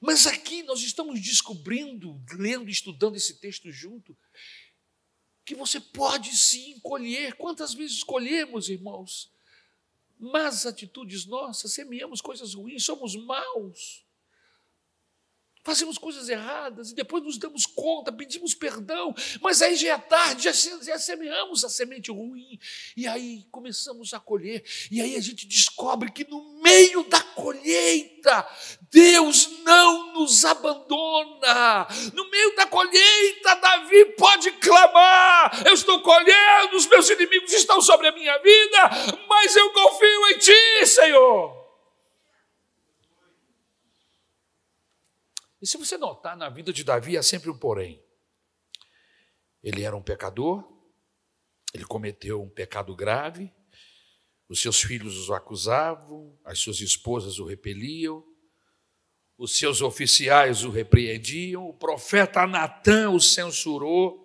[0.00, 4.16] Mas aqui nós estamos descobrindo, lendo, estudando esse texto junto,
[5.44, 7.34] que você pode sim colher.
[7.34, 9.32] Quantas vezes colhemos, irmãos?
[10.16, 14.05] Más atitudes nossas, semeamos coisas ruins, somos maus
[15.66, 20.44] fazemos coisas erradas e depois nos damos conta, pedimos perdão, mas aí já é tarde,
[20.44, 22.56] já, semeamos a semente ruim,
[22.96, 28.46] e aí começamos a colher, e aí a gente descobre que no meio da colheita,
[28.92, 31.88] Deus não nos abandona.
[32.14, 38.06] No meio da colheita, Davi pode clamar: Eu estou colhendo, os meus inimigos estão sobre
[38.06, 38.90] a minha vida,
[39.28, 41.65] mas eu confio em Ti, Senhor.
[45.60, 48.02] E se você notar, na vida de Davi há sempre um porém.
[49.62, 50.64] Ele era um pecador,
[51.74, 53.52] ele cometeu um pecado grave,
[54.48, 58.24] os seus filhos o acusavam, as suas esposas o repeliam,
[59.36, 64.24] os seus oficiais o repreendiam, o profeta Natã o censurou,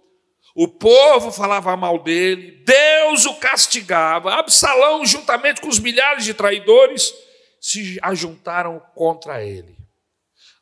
[0.53, 7.13] o povo falava mal dele, Deus o castigava, Absalão, juntamente com os milhares de traidores,
[7.59, 9.80] se ajuntaram contra ele.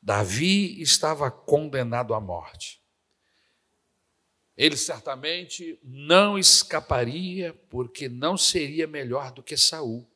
[0.02, 2.82] Davi estava condenado à morte.
[4.56, 10.10] Ele certamente não escaparia porque não seria melhor do que Saul,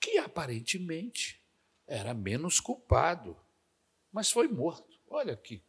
[0.00, 1.40] que aparentemente
[1.86, 3.36] era menos culpado,
[4.10, 4.98] mas foi morto.
[5.08, 5.62] Olha que,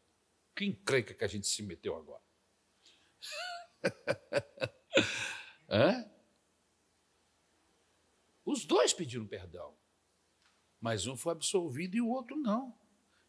[0.55, 2.23] que encrenca que a gente se meteu agora.
[8.45, 9.75] Os dois pediram perdão
[10.83, 12.77] mas um foi absolvido e o outro não.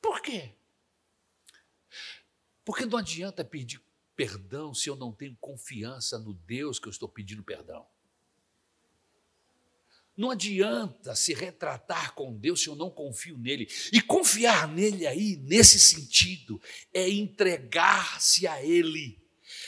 [0.03, 0.57] Por quê?
[2.65, 3.81] Porque não adianta pedir
[4.17, 7.87] perdão se eu não tenho confiança no Deus que eu estou pedindo perdão.
[10.17, 13.69] Não adianta se retratar com Deus se eu não confio nele.
[13.93, 16.61] E confiar nele aí, nesse sentido,
[16.93, 19.25] é entregar-se a ele,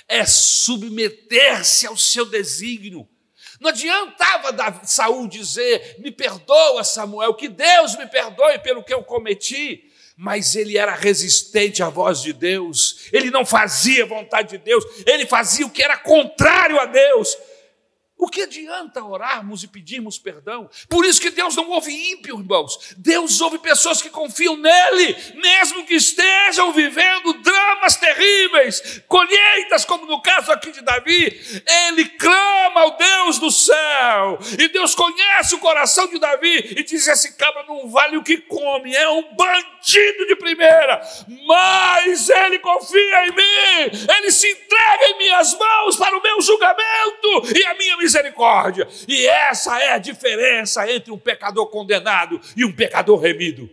[0.09, 3.09] é submeter-se ao seu desígnio,
[3.61, 9.90] não adiantava Saul dizer: "Me perdoa, Samuel, que Deus me perdoe pelo que eu cometi".
[10.16, 13.09] Mas ele era resistente à voz de Deus.
[13.12, 17.36] Ele não fazia vontade de Deus, ele fazia o que era contrário a Deus.
[18.18, 20.70] O que adianta orarmos e pedirmos perdão?
[20.88, 22.94] Por isso que Deus não ouve ímpio, irmãos.
[22.96, 30.22] Deus ouve pessoas que confiam nele, mesmo que estejam vivendo dramas terríveis, colheitas, como no
[30.22, 31.62] caso aqui de Davi.
[31.88, 37.06] Ele clama ao Deus do céu, e Deus conhece o coração de Davi e diz:
[37.06, 41.02] Esse cabra não vale o que come, é um bandido de primeira,
[41.46, 47.54] mas ele confia em mim, ele se entrega em minhas mãos para o meu julgamento
[47.54, 48.88] e a minha misericórdia.
[49.09, 53.68] E essa é a diferença entre um pecador condenado e um pecador remido.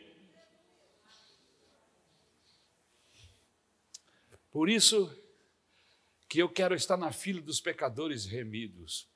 [4.52, 5.12] Por isso
[6.28, 9.08] que eu quero estar na fila dos pecadores remidos.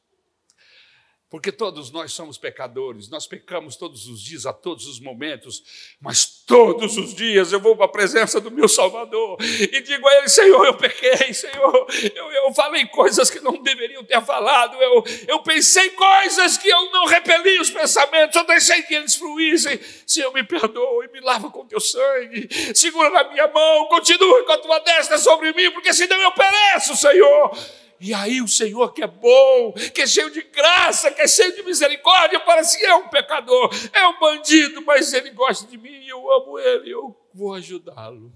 [1.30, 5.61] Porque todos nós somos pecadores, nós pecamos todos os dias, a todos os momentos,
[5.99, 10.15] mas todos os dias eu vou para a presença do meu Salvador e digo a
[10.15, 15.03] Ele: Senhor, eu pequei, Senhor, eu, eu falei coisas que não deveriam ter falado, eu,
[15.28, 19.78] eu pensei coisas que eu não repeli os pensamentos, eu deixei que eles fluíssem.
[20.05, 24.57] Senhor, me perdoe, me lava com teu sangue, segura na minha mão, continue com a
[24.59, 27.51] tua destra sobre mim, porque senão eu pereço, Senhor.
[28.00, 31.56] E aí o Senhor que é bom, que é cheio de graça, que é cheio
[31.56, 36.06] de misericórdia, parece que é um pecador, é um bandido, mas ele gosta de mim,
[36.06, 38.32] eu amo ele, eu vou ajudá-lo.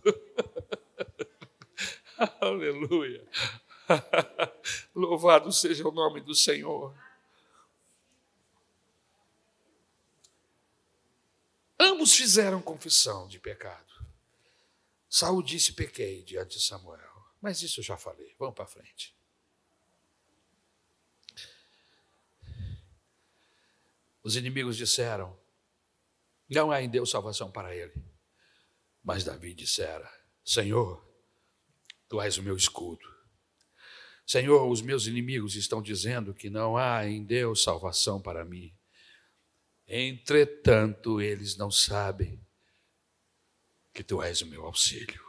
[2.39, 3.23] Aleluia.
[4.95, 6.93] Louvado seja o nome do Senhor.
[11.79, 13.91] Ambos fizeram confissão de pecado.
[15.09, 16.99] Saul disse: pequei diante de Samuel.
[17.41, 18.35] Mas isso eu já falei.
[18.37, 19.15] Vamos para frente.
[24.23, 25.37] Os inimigos disseram:
[26.49, 27.93] Não há em Deus salvação para ele.
[29.03, 30.09] Mas Davi dissera:
[30.43, 31.03] Senhor,
[32.07, 33.09] tu és o meu escudo.
[34.25, 38.73] Senhor, os meus inimigos estão dizendo que não há em Deus salvação para mim.
[39.87, 42.39] Entretanto, eles não sabem
[43.93, 45.21] que tu és o meu auxílio.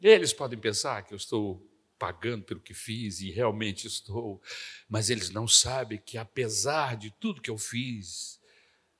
[0.00, 1.69] Eles podem pensar que eu estou
[2.00, 4.42] pagando pelo que fiz e realmente estou,
[4.88, 8.40] mas eles não sabem que apesar de tudo que eu fiz,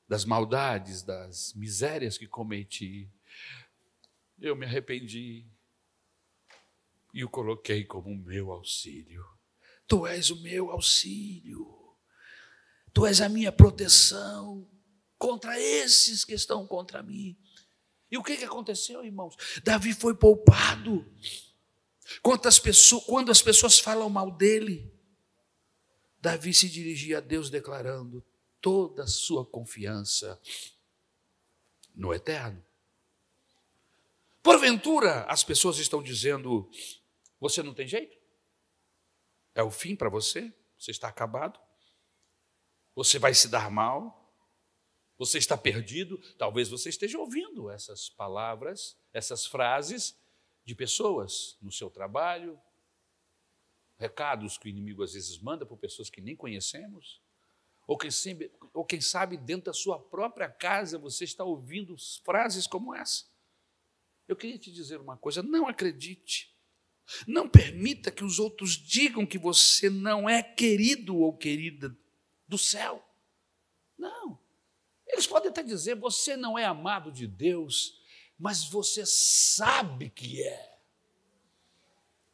[0.07, 3.09] das maldades, das misérias que cometi,
[4.39, 5.47] eu me arrependi
[7.15, 9.25] e o coloquei como meu auxílio.
[9.87, 11.97] Tu és o meu auxílio,
[12.93, 14.69] tu és a minha proteção
[15.17, 17.39] contra esses que estão contra mim.
[18.11, 19.37] E o que, que aconteceu, irmãos?
[19.65, 21.07] Davi foi poupado.
[22.23, 24.93] Quantas pessoas, quando as pessoas falam mal dele,
[26.21, 28.25] Davi se dirigia a Deus declarando
[28.61, 30.41] toda a sua confiança
[31.95, 32.65] no eterno.
[34.43, 36.71] Porventura, as pessoas estão dizendo:
[37.39, 38.19] você não tem jeito?
[39.55, 40.53] É o fim para você?
[40.79, 41.59] Você está acabado?
[42.95, 44.19] Você vai se dar mal?
[45.19, 46.19] Você está perdido?
[46.39, 50.19] Talvez você esteja ouvindo essas palavras, essas frases
[50.65, 52.61] de pessoas no seu trabalho,
[53.99, 57.21] recados que o inimigo às vezes manda por pessoas que nem conhecemos,
[57.87, 62.67] ou quem, sabe, ou quem sabe dentro da sua própria casa você está ouvindo frases
[62.67, 63.25] como essa.
[64.29, 66.55] Eu queria te dizer uma coisa: não acredite.
[67.27, 71.97] Não permita que os outros digam que você não é querido ou querida
[72.47, 73.05] do céu.
[73.99, 74.39] Não.
[75.09, 78.00] Eles podem até dizer: você não é amado de Deus,
[78.41, 80.71] mas você sabe que é.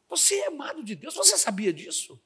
[0.07, 2.17] Você é amado de Deus, você sabia disso?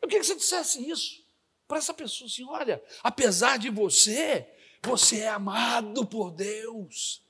[0.00, 1.22] Eu queria que você dissesse isso
[1.68, 4.48] para essa pessoa assim: olha, apesar de você,
[4.82, 7.22] você é amado por Deus.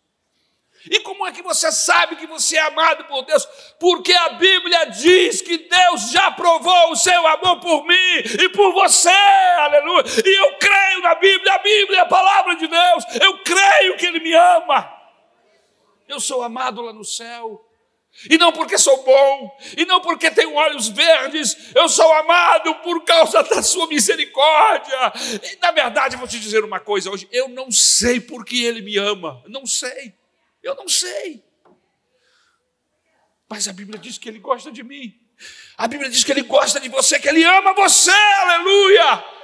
[0.89, 3.45] E como é que você sabe que você é amado por Deus?
[3.81, 8.73] Porque a Bíblia diz que Deus já provou o seu amor por mim e por
[8.73, 10.05] você, aleluia.
[10.25, 14.07] E eu creio na Bíblia, a Bíblia é a palavra de Deus, eu creio que
[14.07, 14.98] Ele me ama.
[16.09, 17.65] Eu sou amado lá no céu.
[18.29, 23.05] E não porque sou bom, e não porque tenho olhos verdes, eu sou amado por
[23.05, 25.13] causa da sua misericórdia.
[25.43, 28.97] E, na verdade, vou te dizer uma coisa hoje: eu não sei porque Ele me
[28.97, 30.15] ama, não sei.
[30.63, 31.45] Eu não sei.
[33.49, 35.15] Mas a Bíblia diz que Ele gosta de mim.
[35.77, 39.38] A Bíblia diz que Ele gosta de você, que Ele ama você, aleluia.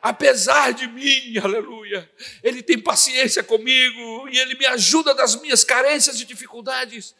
[0.00, 2.10] Apesar de mim, aleluia,
[2.42, 7.14] Ele tem paciência comigo e Ele me ajuda das minhas carências e dificuldades.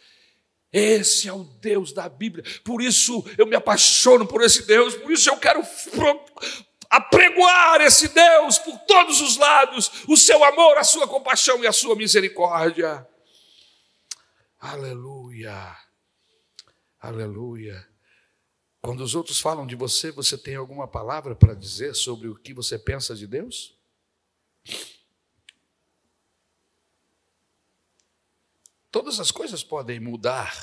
[0.72, 5.10] Esse é o Deus da Bíblia, por isso eu me apaixono por esse Deus, por
[5.10, 5.62] isso eu quero
[6.90, 11.72] apregoar esse Deus por todos os lados, o seu amor, a sua compaixão e a
[11.72, 13.06] sua misericórdia.
[14.60, 15.74] Aleluia,
[17.00, 17.88] aleluia.
[18.88, 22.54] Quando os outros falam de você, você tem alguma palavra para dizer sobre o que
[22.54, 23.78] você pensa de Deus?
[28.90, 30.56] Todas as coisas podem mudar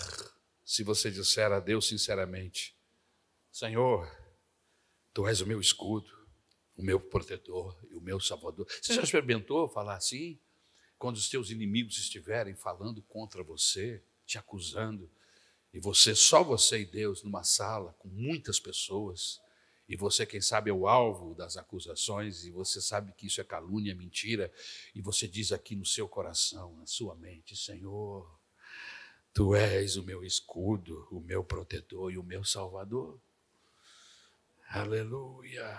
[0.66, 2.76] se você disser a Deus sinceramente:
[3.52, 4.12] Senhor,
[5.14, 6.10] Tu és o meu escudo,
[6.76, 8.66] o meu protetor e o meu salvador.
[8.82, 10.40] Você já experimentou falar assim?
[10.98, 15.12] Quando os teus inimigos estiverem falando contra você, te acusando,
[15.76, 19.42] e você, só você e Deus, numa sala com muitas pessoas,
[19.90, 23.44] e você, quem sabe, é o alvo das acusações, e você sabe que isso é
[23.44, 24.50] calúnia, mentira,
[24.96, 28.26] e você diz aqui no seu coração, na sua mente: Senhor,
[29.34, 33.20] tu és o meu escudo, o meu protetor e o meu salvador.
[34.70, 35.78] Aleluia.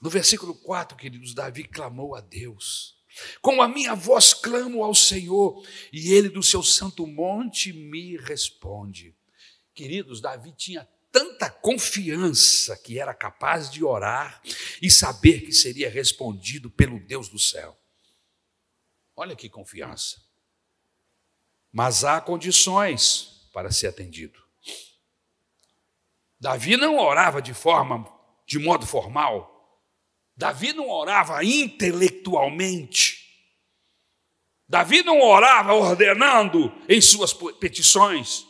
[0.00, 2.98] No versículo 4, queridos, Davi clamou a Deus.
[3.40, 9.14] Com a minha voz clamo ao Senhor, e ele do seu santo monte me responde.
[9.74, 14.42] Queridos, Davi tinha tanta confiança que era capaz de orar
[14.82, 17.78] e saber que seria respondido pelo Deus do céu.
[19.14, 20.20] Olha que confiança.
[21.72, 24.42] Mas há condições para ser atendido.
[26.40, 28.04] Davi não orava de forma,
[28.44, 29.53] de modo formal.
[30.36, 33.22] Davi não orava intelectualmente.
[34.68, 38.44] Davi não orava ordenando em suas petições.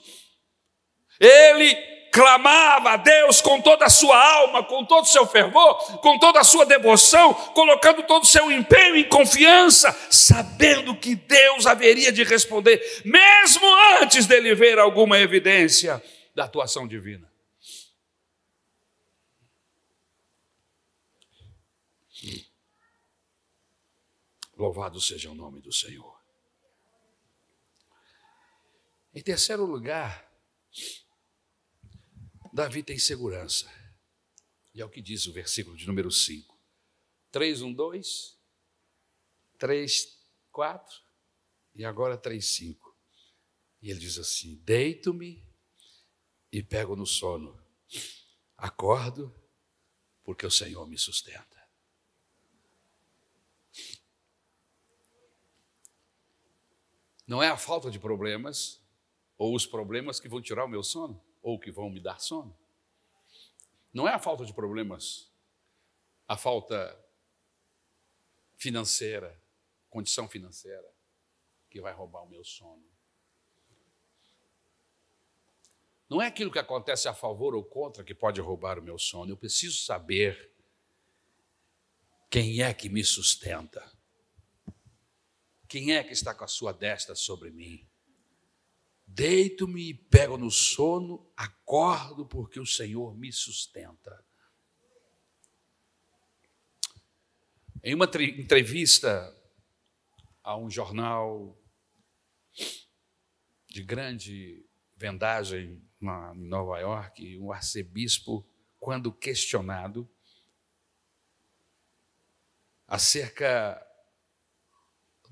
[1.20, 1.74] Ele
[2.14, 6.38] clamava a Deus com toda a sua alma, com todo o seu fervor, com toda
[6.38, 12.22] a sua devoção, colocando todo o seu empenho e confiança, sabendo que Deus haveria de
[12.22, 13.66] responder, mesmo
[14.00, 16.00] antes dele ver alguma evidência
[16.32, 17.33] da atuação divina.
[24.56, 26.22] Louvado seja o nome do Senhor.
[29.12, 30.32] Em terceiro lugar,
[32.52, 33.72] Davi tem segurança.
[34.72, 36.54] E é o que diz o versículo de número 5.
[37.30, 38.38] 3, 1, 2,
[39.58, 40.18] 3,
[40.52, 41.02] 4
[41.74, 42.96] e agora 3, 5.
[43.82, 45.44] E ele diz assim: Deito-me
[46.50, 47.60] e pego no sono,
[48.56, 49.34] acordo,
[50.22, 51.53] porque o Senhor me sustenta.
[57.26, 58.82] Não é a falta de problemas
[59.38, 62.56] ou os problemas que vão tirar o meu sono ou que vão me dar sono.
[63.92, 65.30] Não é a falta de problemas,
[66.26, 66.98] a falta
[68.56, 69.40] financeira,
[69.88, 70.90] condição financeira,
[71.70, 72.84] que vai roubar o meu sono.
[76.08, 79.32] Não é aquilo que acontece a favor ou contra que pode roubar o meu sono.
[79.32, 80.52] Eu preciso saber
[82.30, 83.93] quem é que me sustenta.
[85.74, 87.84] Quem é que está com a sua destra sobre mim?
[89.04, 94.24] Deito-me e pego no sono, acordo porque o Senhor me sustenta.
[97.82, 99.36] Em uma entrevista
[100.44, 101.60] a um jornal
[103.66, 104.64] de grande
[104.96, 108.46] vendagem em Nova York, o arcebispo,
[108.78, 110.08] quando questionado
[112.86, 113.83] acerca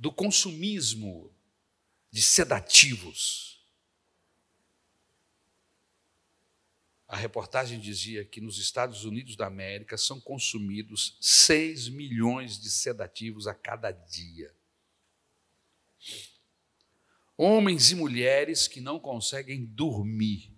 [0.03, 1.33] do consumismo
[2.11, 3.65] de sedativos.
[7.07, 13.47] A reportagem dizia que nos Estados Unidos da América são consumidos 6 milhões de sedativos
[13.47, 14.53] a cada dia.
[17.37, 20.53] Homens e mulheres que não conseguem dormir,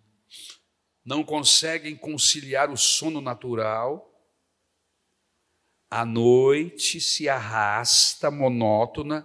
[1.04, 4.10] não conseguem conciliar o sono natural
[5.96, 9.24] a noite se arrasta monótona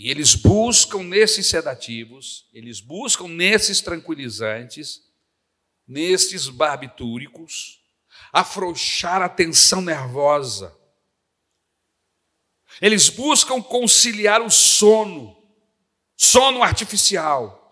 [0.00, 5.02] e eles buscam nesses sedativos, eles buscam nesses tranquilizantes,
[5.86, 7.82] nesses barbitúricos,
[8.32, 10.74] afrouxar a tensão nervosa.
[12.80, 15.36] Eles buscam conciliar o sono,
[16.16, 17.70] sono artificial.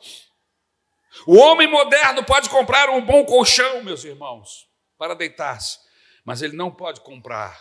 [1.26, 4.68] O homem moderno pode comprar um bom colchão, meus irmãos,
[4.99, 5.79] para deitar-se,
[6.26, 7.59] mas ele não pode comprar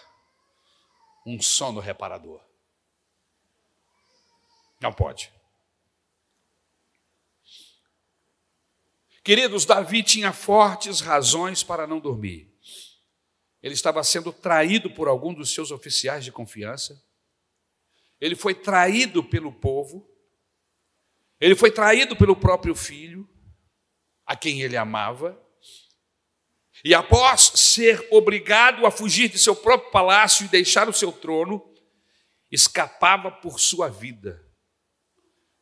[1.25, 2.46] um sono reparador.
[4.79, 5.31] Não pode.
[9.23, 12.49] Queridos, Davi tinha fortes razões para não dormir.
[13.61, 17.03] Ele estava sendo traído por algum dos seus oficiais de confiança.
[18.21, 20.09] Ele foi traído pelo povo.
[21.41, 23.27] Ele foi traído pelo próprio filho,
[24.25, 25.37] a quem ele amava.
[26.83, 31.61] E após ser obrigado a fugir de seu próprio palácio e deixar o seu trono,
[32.49, 34.46] escapava por sua vida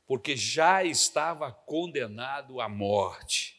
[0.08, 3.56] porque já estava condenado à morte.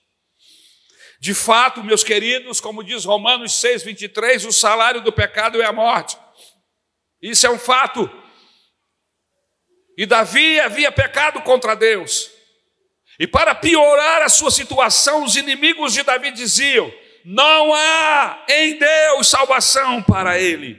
[1.18, 5.72] De fato, meus queridos, como diz Romanos 6, 23, o salário do pecado é a
[5.72, 6.16] morte.
[7.20, 8.08] Isso é um fato.
[9.96, 12.30] E Davi havia pecado contra Deus.
[13.18, 16.92] E para piorar a sua situação, os inimigos de Davi diziam:
[17.24, 20.78] não há em Deus salvação para ele,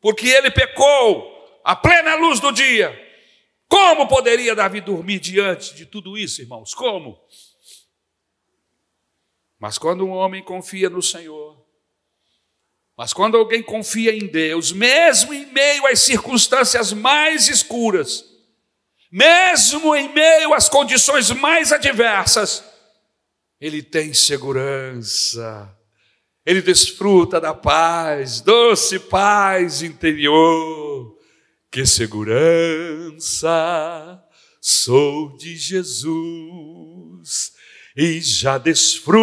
[0.00, 3.05] porque ele pecou à plena luz do dia
[3.68, 6.72] como poderia Davi dormir diante de tudo isso, irmãos?
[6.74, 7.18] Como?
[9.58, 11.64] Mas quando um homem confia no Senhor,
[12.96, 18.24] mas quando alguém confia em Deus, mesmo em meio às circunstâncias mais escuras,
[19.10, 22.64] mesmo em meio às condições mais adversas,
[23.60, 25.74] ele tem segurança,
[26.44, 31.15] ele desfruta da paz, doce paz interior
[31.76, 33.52] que segurança
[34.62, 37.52] sou de Jesus
[37.94, 39.18] e já desfruto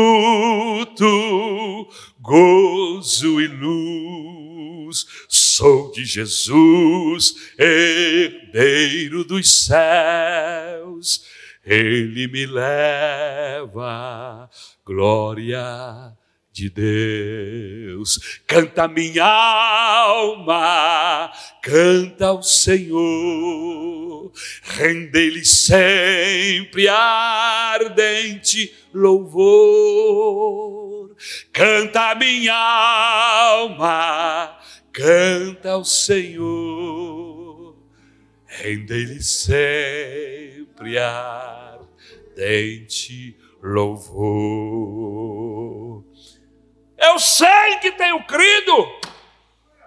[2.20, 5.08] gozo e luz.
[5.28, 11.26] Sou de Jesus, herdeiro dos céus,
[11.66, 14.48] ele me leva
[14.86, 16.16] glória
[16.54, 18.40] de Deus.
[18.46, 21.32] Canta minha alma,
[21.64, 24.32] canta ao Senhor,
[24.62, 29.44] rende-lhe sempre ardente louvor.
[31.52, 34.60] Canta minha alma,
[34.92, 37.76] canta ao Senhor,
[38.46, 41.84] rende-lhe sempre ardente
[43.64, 45.13] louvor.
[47.04, 49.00] Eu sei que tenho crido.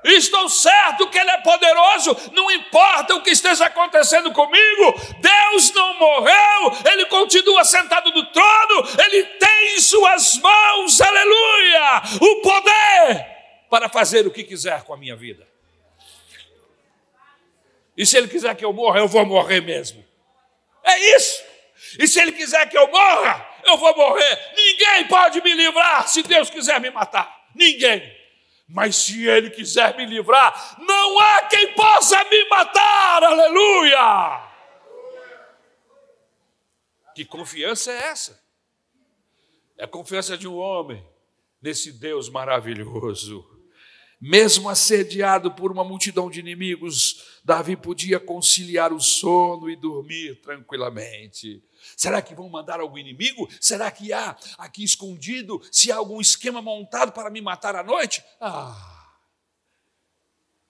[0.05, 5.99] Estou certo que Ele é poderoso, não importa o que esteja acontecendo comigo, Deus não
[5.99, 13.27] morreu, Ele continua sentado no trono, Ele tem em Suas mãos, aleluia, o poder
[13.69, 15.47] para fazer o que quiser com a minha vida.
[17.97, 20.05] E se Ele quiser que eu morra, eu vou morrer mesmo.
[20.85, 21.43] É isso.
[21.99, 24.53] E se Ele quiser que eu morra, eu vou morrer.
[24.57, 27.49] Ninguém pode me livrar se Deus quiser me matar.
[27.55, 28.15] Ninguém.
[28.69, 33.23] Mas se Ele quiser me livrar, não há quem possa me matar.
[33.23, 34.47] Aleluia!
[37.15, 38.45] Que confiança é essa?
[39.79, 41.03] É a confiança de um homem
[41.63, 43.45] nesse Deus maravilhoso.
[44.21, 51.63] Mesmo assediado por uma multidão de inimigos, Davi podia conciliar o sono e dormir tranquilamente.
[51.97, 53.49] Será que vão mandar algum inimigo?
[53.61, 58.25] Será que há aqui escondido, se há algum esquema montado para me matar à noite?
[58.41, 58.97] Ah!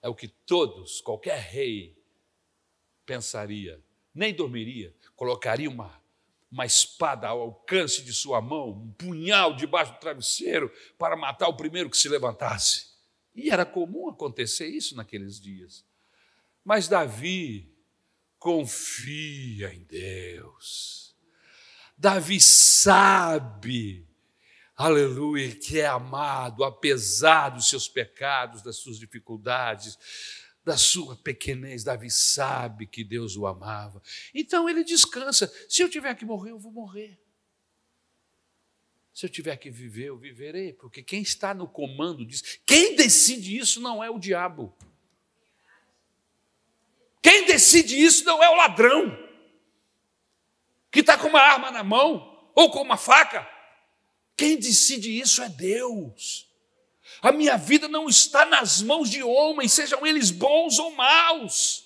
[0.01, 1.97] É o que todos, qualquer rei,
[3.05, 3.81] pensaria.
[4.13, 6.01] Nem dormiria, colocaria uma,
[6.51, 11.57] uma espada ao alcance de sua mão, um punhal debaixo do travesseiro para matar o
[11.57, 12.87] primeiro que se levantasse.
[13.35, 15.85] E era comum acontecer isso naqueles dias.
[16.65, 17.71] Mas Davi
[18.39, 21.06] confia em Deus.
[21.97, 24.07] Davi sabe,
[24.75, 29.97] aleluia, que é amado, apesar dos seus pecados, das suas dificuldades,
[30.63, 31.83] da sua pequenez.
[31.83, 34.01] Davi sabe que Deus o amava.
[34.33, 35.51] Então ele descansa.
[35.67, 37.19] Se eu tiver que morrer, eu vou morrer.
[39.11, 43.57] Se eu tiver que viver, eu viverei, porque quem está no comando diz, quem decide
[43.57, 44.77] isso não é o diabo.
[47.23, 49.26] Quem decide isso não é o ladrão,
[50.91, 53.47] que está com uma arma na mão ou com uma faca.
[54.37, 56.47] Quem decide isso é Deus.
[57.21, 61.83] A minha vida não está nas mãos de homens, sejam eles bons ou maus.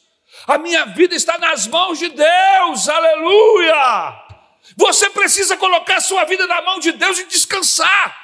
[0.48, 4.32] A minha vida está nas mãos de Deus, aleluia!
[4.78, 8.21] Você precisa colocar sua vida na mão de Deus e descansar.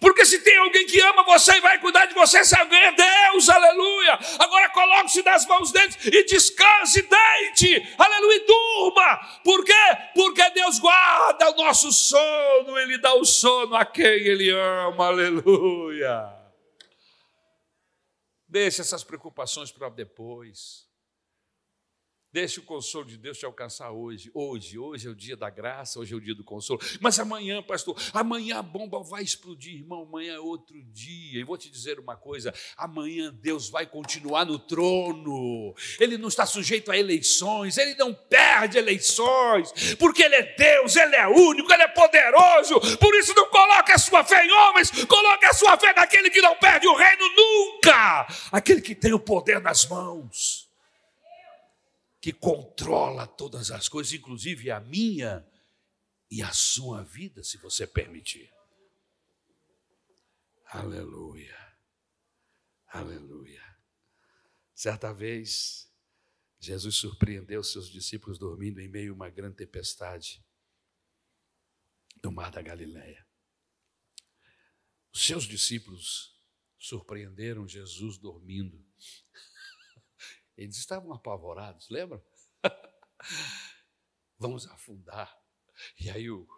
[0.00, 3.48] Porque se tem alguém que ama você e vai cuidar de você, alguém é Deus,
[3.48, 4.18] aleluia.
[4.38, 9.40] Agora coloque-se nas mãos dele e descanse, deite, aleluia, e durma.
[9.42, 9.72] Por quê?
[10.14, 16.34] Porque Deus guarda o nosso sono, Ele dá o sono a quem Ele ama, aleluia.
[18.48, 20.87] Deixe essas preocupações para depois.
[22.30, 24.30] Deixe o consolo de Deus te alcançar hoje.
[24.34, 26.78] Hoje, hoje é o dia da graça, hoje é o dia do consolo.
[27.00, 30.02] Mas amanhã, pastor, amanhã a bomba vai explodir, irmão.
[30.02, 31.40] Amanhã é outro dia.
[31.40, 35.74] E vou te dizer uma coisa: amanhã Deus vai continuar no trono.
[35.98, 41.16] Ele não está sujeito a eleições, ele não perde eleições, porque ele é Deus, ele
[41.16, 42.98] é único, ele é poderoso.
[42.98, 46.42] Por isso, não coloque a sua fé em homens, coloque a sua fé naquele que
[46.42, 50.67] não perde o reino nunca, aquele que tem o poder nas mãos
[52.20, 55.46] que controla todas as coisas, inclusive a minha
[56.30, 58.52] e a sua vida, se você permitir.
[60.66, 61.56] Aleluia.
[62.88, 63.62] Aleluia.
[64.74, 65.90] Certa vez,
[66.60, 70.44] Jesus surpreendeu seus discípulos dormindo em meio a uma grande tempestade
[72.22, 73.26] no mar da Galileia.
[75.12, 76.36] Os seus discípulos
[76.78, 78.84] surpreenderam Jesus dormindo.
[80.58, 82.20] Eles estavam apavorados, lembra?
[84.36, 85.32] Vamos afundar.
[86.00, 86.48] E aí o,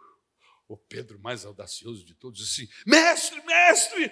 [0.67, 4.11] o Pedro, mais audacioso de todos, disse assim: Mestre, mestre,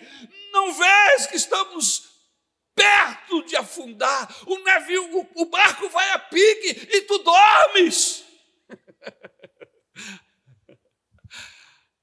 [0.51, 2.29] não vês que estamos
[2.75, 4.29] perto de afundar?
[4.47, 8.23] O navio, o, o barco vai a pique e tu dormes.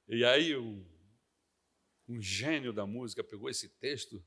[0.09, 0.85] e aí um,
[2.09, 4.21] um gênio da música pegou esse texto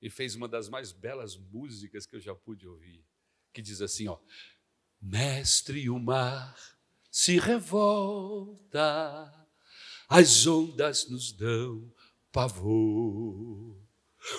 [0.00, 3.04] e fez uma das mais belas músicas que eu já pude ouvir,
[3.52, 4.18] que diz assim, ó:
[5.00, 6.56] Mestre, o mar
[7.10, 9.46] se revolta,
[10.08, 11.92] as ondas nos dão
[12.30, 13.76] pavor,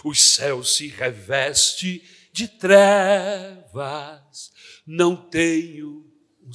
[0.03, 4.51] o céu se reveste de trevas,
[4.85, 6.09] não tenho
[6.41, 6.53] um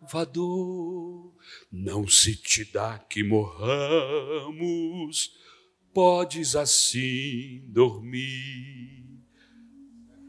[0.00, 1.34] salvador,
[1.70, 3.70] não se te dá que morramos
[5.92, 9.04] podes assim dormir.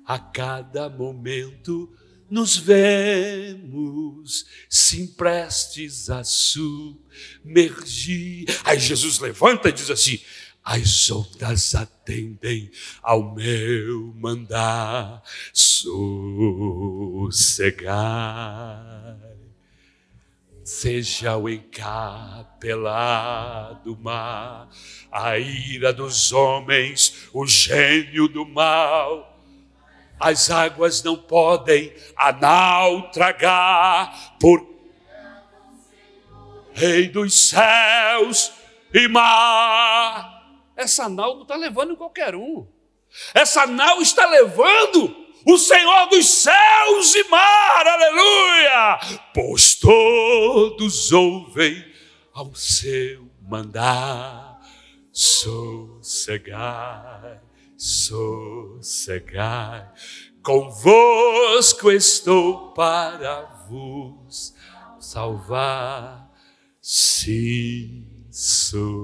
[0.05, 1.95] A cada momento
[2.30, 7.03] nos vemos, se prestes a submergir.
[8.64, 10.20] Aí Jesus levanta e diz assim:
[10.64, 15.91] as ondas atendem ao meu mandar sossegar
[20.72, 22.65] seja o encapelado
[23.99, 24.69] mar,
[25.11, 29.38] a ira dos homens, o gênio do mal.
[30.17, 34.72] As águas não podem a nau tragar, por
[36.74, 38.53] Rei dos céus
[38.93, 40.41] e mar.
[40.78, 42.65] Essa nau não está levando qualquer um.
[43.34, 48.99] Essa nau está levando o Senhor dos céus e mar, aleluia!
[49.33, 51.83] Pois todos ouvem
[52.33, 54.59] ao seu mandar,
[55.11, 56.51] sossegai,
[57.75, 59.11] sossegai,
[60.43, 64.53] convosco estou para vos
[64.99, 66.31] salvar,
[66.81, 69.01] sim, sossegar.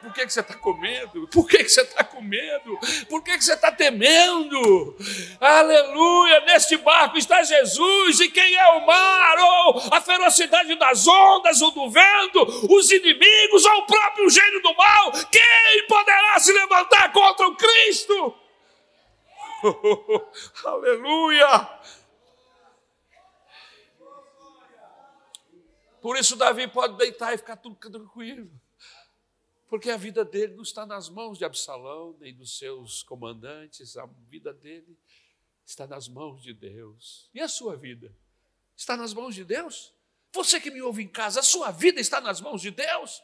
[0.00, 1.28] Por que, que você está com medo?
[1.28, 2.78] Por que, que você está com medo?
[3.08, 4.96] Por que, que você está temendo?
[5.40, 6.40] Aleluia!
[6.42, 11.72] Neste barco está Jesus, e quem é o mar, ou a ferocidade das ondas, ou
[11.72, 17.48] do vento, os inimigos, ou o próprio gênio do mal, quem poderá se levantar contra
[17.48, 18.34] o Cristo?
[20.64, 21.80] aleluia!
[26.00, 28.50] Por isso, Davi pode deitar e ficar tudo tranquilo
[29.68, 34.06] porque a vida dele não está nas mãos de Absalão, nem dos seus comandantes, a
[34.28, 34.98] vida dele
[35.64, 37.28] está nas mãos de Deus.
[37.34, 38.14] E a sua vida?
[38.74, 39.92] Está nas mãos de Deus?
[40.32, 43.22] Você que me ouve em casa, a sua vida está nas mãos de Deus?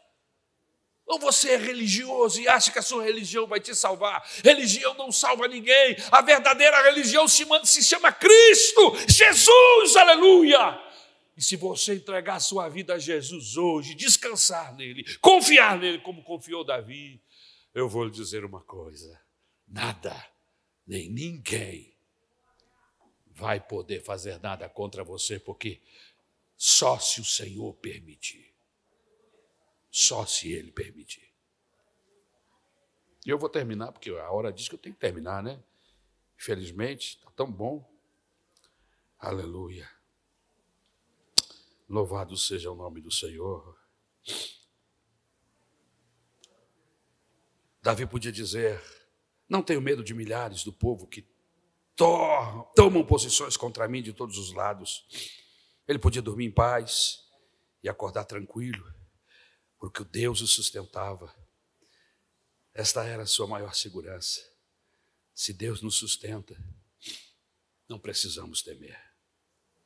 [1.06, 4.26] Ou você é religioso e acha que a sua religião vai te salvar?
[4.42, 5.96] Religião não salva ninguém.
[6.10, 10.80] A verdadeira religião se, se chama Cristo, Jesus, aleluia.
[11.36, 16.22] E se você entregar a sua vida a Jesus hoje, descansar nele, confiar nele como
[16.22, 17.20] confiou Davi,
[17.74, 19.20] eu vou lhe dizer uma coisa:
[19.66, 20.14] nada,
[20.86, 21.94] nem ninguém
[23.26, 25.82] vai poder fazer nada contra você, porque
[26.56, 28.43] só se o Senhor permitir.
[29.96, 31.32] Só se Ele permitir.
[33.24, 35.62] E eu vou terminar, porque a hora diz que eu tenho que terminar, né?
[36.36, 37.88] Infelizmente, está tão bom.
[39.20, 39.88] Aleluia.
[41.88, 43.78] Louvado seja o nome do Senhor.
[47.80, 48.82] Davi podia dizer:
[49.48, 51.24] Não tenho medo de milhares do povo que
[52.74, 55.06] tomam posições contra mim de todos os lados.
[55.86, 57.20] Ele podia dormir em paz
[57.80, 58.92] e acordar tranquilo,
[59.84, 61.30] porque o Deus o sustentava.
[62.72, 64.40] Esta era a sua maior segurança.
[65.34, 66.56] Se Deus nos sustenta,
[67.86, 68.98] não precisamos temer.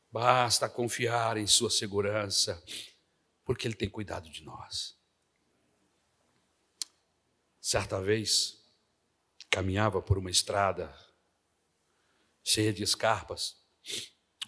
[0.08, 2.62] Basta confiar em Sua segurança,
[3.44, 4.96] porque Ele tem cuidado de nós.
[7.60, 8.64] Certa vez,
[9.50, 10.96] caminhava por uma estrada
[12.44, 13.60] cheia de escarpas,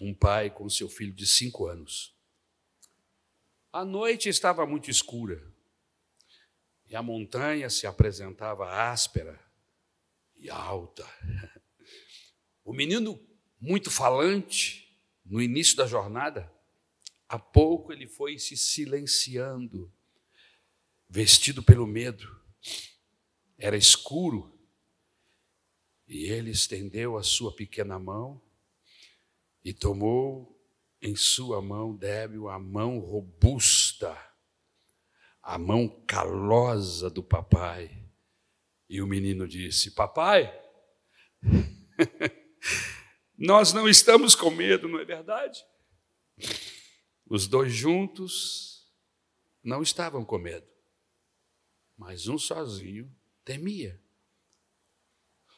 [0.00, 2.14] um pai com seu filho de cinco anos.
[3.72, 5.40] A noite estava muito escura
[6.86, 9.40] e a montanha se apresentava áspera
[10.34, 11.06] e alta.
[12.64, 13.18] O menino,
[13.60, 16.52] muito falante, no início da jornada,
[17.28, 19.92] a pouco ele foi se silenciando,
[21.08, 22.28] vestido pelo medo.
[23.56, 24.58] Era escuro,
[26.08, 28.42] e ele estendeu a sua pequena mão
[29.64, 30.59] e tomou
[31.00, 34.16] em sua mão débil a mão robusta,
[35.42, 38.04] a mão calosa do papai.
[38.88, 40.52] E o menino disse: Papai,
[43.36, 45.64] Nós não estamos com medo, não é verdade?
[47.26, 48.92] Os dois juntos
[49.62, 50.66] não estavam com medo,
[51.96, 53.10] mas um sozinho
[53.44, 54.00] temia.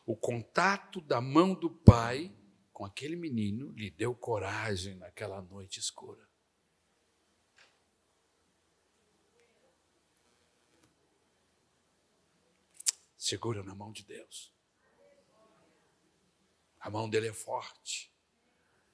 [0.04, 2.32] O contato da mão do pai
[2.82, 6.28] com aquele menino lhe deu coragem naquela noite escura.
[13.16, 14.52] Segura na mão de Deus.
[16.80, 18.12] A mão dele é forte,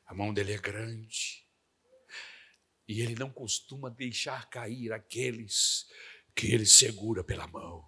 [0.05, 1.49] a mão dele é grande.
[2.87, 5.91] E ele não costuma deixar cair aqueles
[6.35, 7.88] que ele segura pela mão.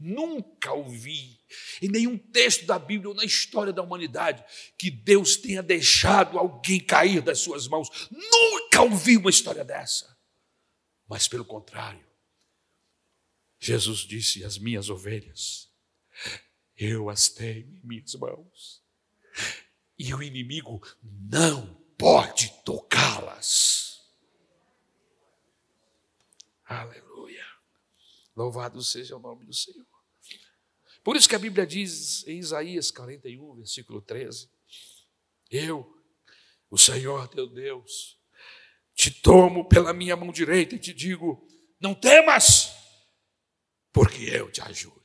[0.00, 1.38] Nunca ouvi
[1.82, 4.42] em nenhum texto da Bíblia ou na história da humanidade
[4.78, 8.08] que Deus tenha deixado alguém cair das suas mãos.
[8.10, 10.18] Nunca ouvi uma história dessa.
[11.06, 12.06] Mas pelo contrário,
[13.58, 15.68] Jesus disse: As minhas ovelhas,
[16.74, 18.82] eu as tenho em minhas mãos
[19.98, 24.00] e o inimigo não pode tocá-las.
[26.64, 27.44] Aleluia.
[28.34, 29.89] Louvado seja o nome do Senhor.
[31.02, 34.50] Por isso que a Bíblia diz em Isaías 41, versículo 13:
[35.50, 35.86] Eu,
[36.70, 38.18] o Senhor teu Deus,
[38.94, 41.46] te tomo pela minha mão direita e te digo:
[41.80, 42.70] não temas,
[43.92, 44.99] porque eu te ajudo.